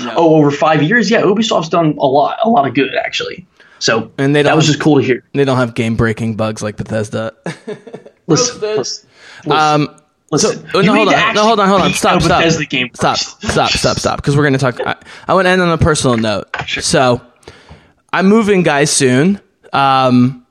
[0.00, 1.10] Oh, over five years?
[1.10, 3.46] Yeah, Ubisoft's done a lot, a lot of good actually.
[3.80, 5.24] So And they that don't- was just cool to hear.
[5.32, 7.32] They don't have game breaking bugs like Bethesda.
[8.26, 9.08] Listen, listen, listen.
[9.50, 9.96] um,
[10.30, 11.92] Listen, oh, you no, hold on, no, hold on, hold on.
[11.94, 14.16] Stop, stop, Bethesda game stop, stop, stop, stop.
[14.16, 14.78] Because we're gonna talk.
[14.86, 14.94] I,
[15.26, 16.46] I want to end on a personal note.
[16.68, 17.22] So,
[18.12, 19.40] I'm moving, guys, soon.
[19.72, 20.46] Um,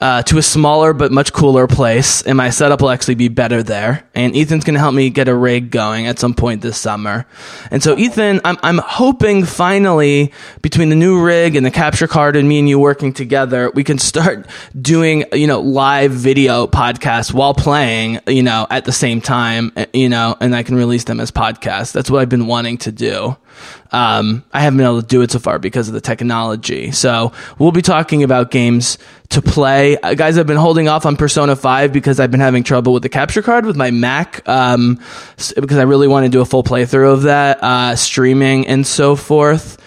[0.00, 3.62] uh, to a smaller but much cooler place, and my setup will actually be better
[3.62, 4.04] there.
[4.14, 7.26] And Ethan's going to help me get a rig going at some point this summer.
[7.70, 10.32] And so, Ethan, I'm I'm hoping finally
[10.62, 13.84] between the new rig and the capture card and me and you working together, we
[13.84, 14.46] can start
[14.80, 19.86] doing you know live video podcasts while playing, you know, at the same time, uh,
[19.92, 21.92] you know, and I can release them as podcasts.
[21.92, 23.36] That's what I've been wanting to do.
[23.90, 26.90] Um, I haven't been able to do it so far because of the technology.
[26.90, 28.98] So we'll be talking about games
[29.30, 29.98] to play.
[29.98, 33.02] Uh, guys, I've been holding off on Persona 5 because I've been having trouble with
[33.02, 35.00] the capture card with my Mac, um,
[35.56, 39.16] because I really want to do a full playthrough of that, uh, streaming and so
[39.16, 39.78] forth.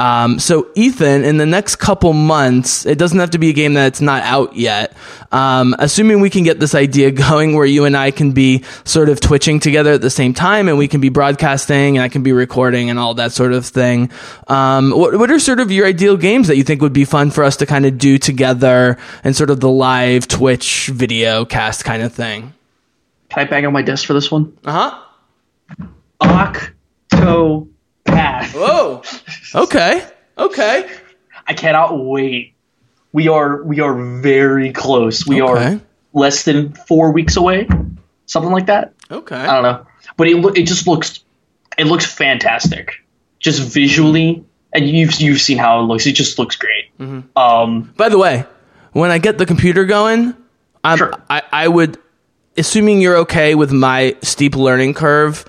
[0.00, 3.74] Um, so Ethan, in the next couple months, it doesn't have to be a game
[3.74, 4.96] that's not out yet.
[5.30, 9.10] Um, assuming we can get this idea going where you and I can be sort
[9.10, 12.22] of twitching together at the same time and we can be broadcasting and I can
[12.22, 14.10] be recording and all that sort of thing.
[14.48, 17.30] Um, what, what are sort of your ideal games that you think would be fun
[17.30, 21.84] for us to kind of do together and sort of the live Twitch video cast
[21.84, 22.54] kind of thing?
[23.28, 24.56] Can I bang on my desk for this one?
[24.64, 25.02] Uh huh.
[28.14, 28.54] Octopath.
[28.54, 29.02] Whoa.
[29.62, 30.06] Okay.
[30.38, 30.90] Okay.
[31.46, 32.54] I cannot wait.
[33.12, 35.26] We are we are very close.
[35.26, 35.74] We Okay.
[35.74, 35.80] are
[36.12, 37.68] less than four weeks away,
[38.26, 38.94] something like that.
[39.10, 39.34] Okay.
[39.36, 39.86] I don't know,
[40.16, 41.24] but it it just looks
[41.76, 42.92] it looks fantastic,
[43.40, 46.06] just visually, and you've you've seen how it looks.
[46.06, 46.96] It just looks great.
[47.00, 47.36] Mm-hmm.
[47.36, 48.44] Um, By the way,
[48.92, 50.34] when I get the computer going,
[50.84, 51.12] I'm, Sure.
[51.28, 51.98] I, I would,
[52.56, 55.44] assuming you're okay with my steep learning curve,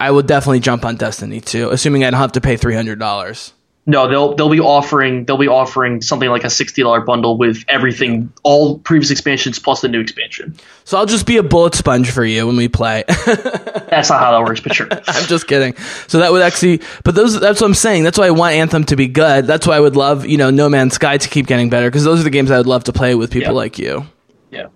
[0.00, 3.52] I will definitely jump on Destiny 2, assuming I don't have to pay $300.
[3.86, 7.64] no, they'll they'll be offering they'll be offering something like a sixty dollar bundle with
[7.68, 10.54] everything, all previous expansions plus the new expansion.
[10.84, 13.04] So I'll just be a bullet sponge for you when we play.
[13.08, 14.88] That's not how that works, but sure.
[15.08, 15.74] I'm just kidding.
[16.06, 18.04] So that would actually, but those, that's what I'm saying.
[18.04, 19.46] That's why I want Anthem to be good.
[19.46, 22.04] That's why I would love, you know, No Man's Sky to keep getting better because
[22.04, 23.56] those are the games I would love to play with people Yeah.
[23.56, 24.06] like you.
[24.50, 24.66] Yeah.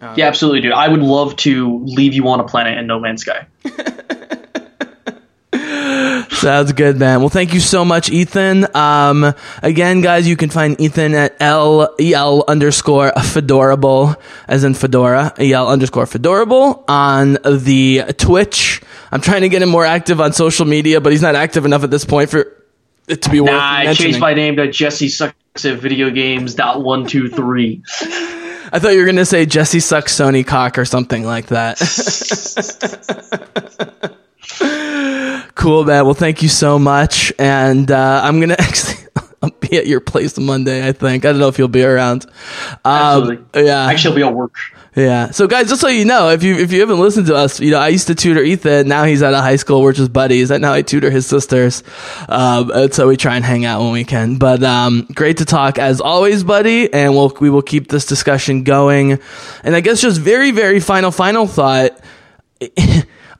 [0.00, 0.72] Uh, yeah, absolutely, dude.
[0.72, 3.46] I would love to leave you on a planet in No Man's Sky.
[6.44, 7.20] Sounds good, man.
[7.20, 8.76] Well, thank you so much, Ethan.
[8.76, 9.32] Um,
[9.62, 15.66] again, guys, you can find Ethan at L EL underscore fedorable, as in fedora, EL
[15.66, 18.82] underscore fedorable on the Twitch.
[19.10, 21.82] I'm trying to get him more active on social media, but he's not active enough
[21.82, 22.62] at this point for
[23.08, 26.54] it to be worth Nah, I changed my name to Jesse Sucks at Video Games.
[26.54, 27.82] Dot one two three.
[28.70, 31.78] I thought you were gonna say Jesse sucks Sony cock or something like that.
[35.54, 36.04] cool, man.
[36.04, 39.04] Well, thank you so much, and uh, I'm gonna actually.
[39.42, 41.26] I'll be at your place Monday, I think.
[41.26, 42.24] I don't know if you'll be around.
[42.82, 43.66] Um, Absolutely.
[43.66, 43.84] yeah.
[43.84, 44.54] Actually, I'll be at work.
[44.96, 45.32] Yeah.
[45.32, 47.72] So guys, just so you know, if you if you haven't listened to us, you
[47.72, 48.88] know, I used to tutor Ethan.
[48.88, 49.82] Now he's out of high school.
[49.82, 50.50] We're just buddies.
[50.50, 51.82] And now I tutor his sisters.
[52.28, 54.36] Um, and so we try and hang out when we can.
[54.36, 56.92] But um, great to talk as always, buddy.
[56.92, 59.18] And we'll we will keep this discussion going.
[59.64, 62.00] And I guess just very very final final thought.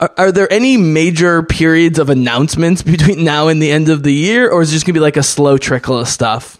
[0.00, 4.12] Are, are there any major periods of announcements between now and the end of the
[4.12, 6.58] year, or is it just gonna be like a slow trickle of stuff?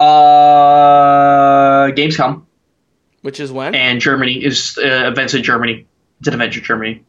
[0.00, 2.44] Uh, Gamescom
[3.20, 3.74] Which is when?
[3.74, 5.86] and Germany is uh, events in Germany.
[6.18, 7.04] It's an event in Germany.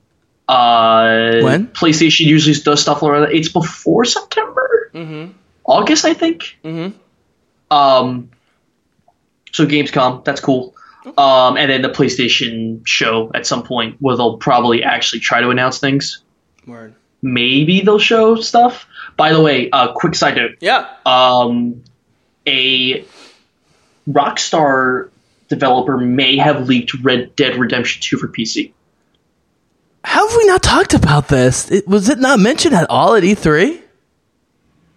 [0.48, 1.68] Uh, When?
[1.68, 3.32] PlayStation usually does stuff around.
[3.32, 5.32] It's before September, mm-hmm.
[5.64, 6.58] August, I think.
[6.64, 6.98] Mm-hmm.
[7.74, 8.30] Um,
[9.52, 10.73] so Gamescom, that's cool.
[11.06, 15.50] Um, and then the PlayStation show at some point where they'll probably actually try to
[15.50, 16.24] announce things.
[16.66, 16.96] Word.
[17.22, 18.86] Maybe they'll show stuff.
[19.18, 20.88] By the way, uh, quick side note: Yeah.
[21.06, 21.84] um,
[22.48, 23.06] a
[24.10, 25.10] Rockstar
[25.50, 28.72] developer may have leaked Red Dead Redemption 2 for PC.
[30.04, 31.72] How have we not talked about this?
[31.72, 33.82] It, was it not mentioned at all at E E3?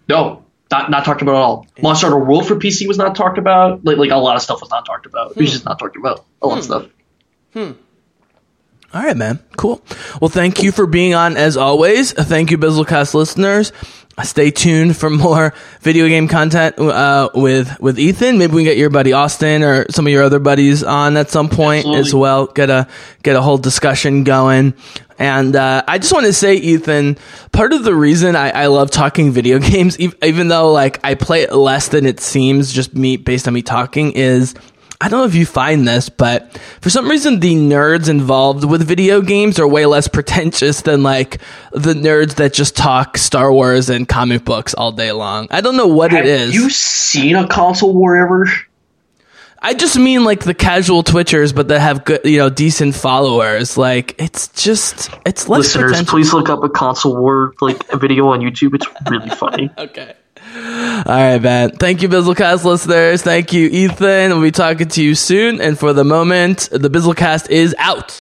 [0.09, 1.67] No, not not talked about at all.
[1.81, 3.83] Monster Hunter World for PC was not talked about.
[3.85, 5.31] Like like a lot of stuff was not talked about.
[5.31, 6.25] It was just not talked about.
[6.41, 6.87] A lot of stuff.
[7.53, 7.71] Hmm.
[8.93, 9.39] All right, man.
[9.57, 9.81] Cool.
[10.21, 12.13] Well, thank you for being on as always.
[12.13, 13.71] Thank you, Bizzlecast listeners.
[14.23, 18.37] Stay tuned for more video game content uh, with with Ethan.
[18.37, 21.29] Maybe we can get your buddy Austin or some of your other buddies on at
[21.29, 21.99] some point Absolutely.
[22.01, 22.45] as well.
[22.47, 22.87] Get a
[23.23, 24.73] get a whole discussion going.
[25.19, 27.17] And uh, I just want to say, Ethan,
[27.51, 31.15] part of the reason I, I love talking video games, ev- even though like I
[31.15, 34.53] play it less than it seems, just me based on me talking, is
[34.99, 38.81] I don't know if you find this, but for some reason, the nerds involved with
[38.87, 41.39] video games are way less pretentious than like
[41.71, 45.47] the nerds that just talk Star Wars and comic books all day long.
[45.51, 46.55] I don't know what Have it is.
[46.55, 48.47] you seen a console war ever?
[49.59, 53.77] I just mean like the casual Twitchers, but that have good, you know, decent followers.
[53.77, 55.75] Like it's just it's less pretentious.
[55.75, 56.11] Listeners, potential.
[56.11, 58.73] please look up a console war like a video on YouTube.
[58.75, 59.69] It's really funny.
[59.77, 60.15] Okay.
[60.55, 61.71] All right, man.
[61.71, 63.21] Thank you, Bizzlecast listeners.
[63.21, 64.31] Thank you, Ethan.
[64.31, 65.61] We'll be talking to you soon.
[65.61, 68.17] And for the moment, the Bizzlecast is out.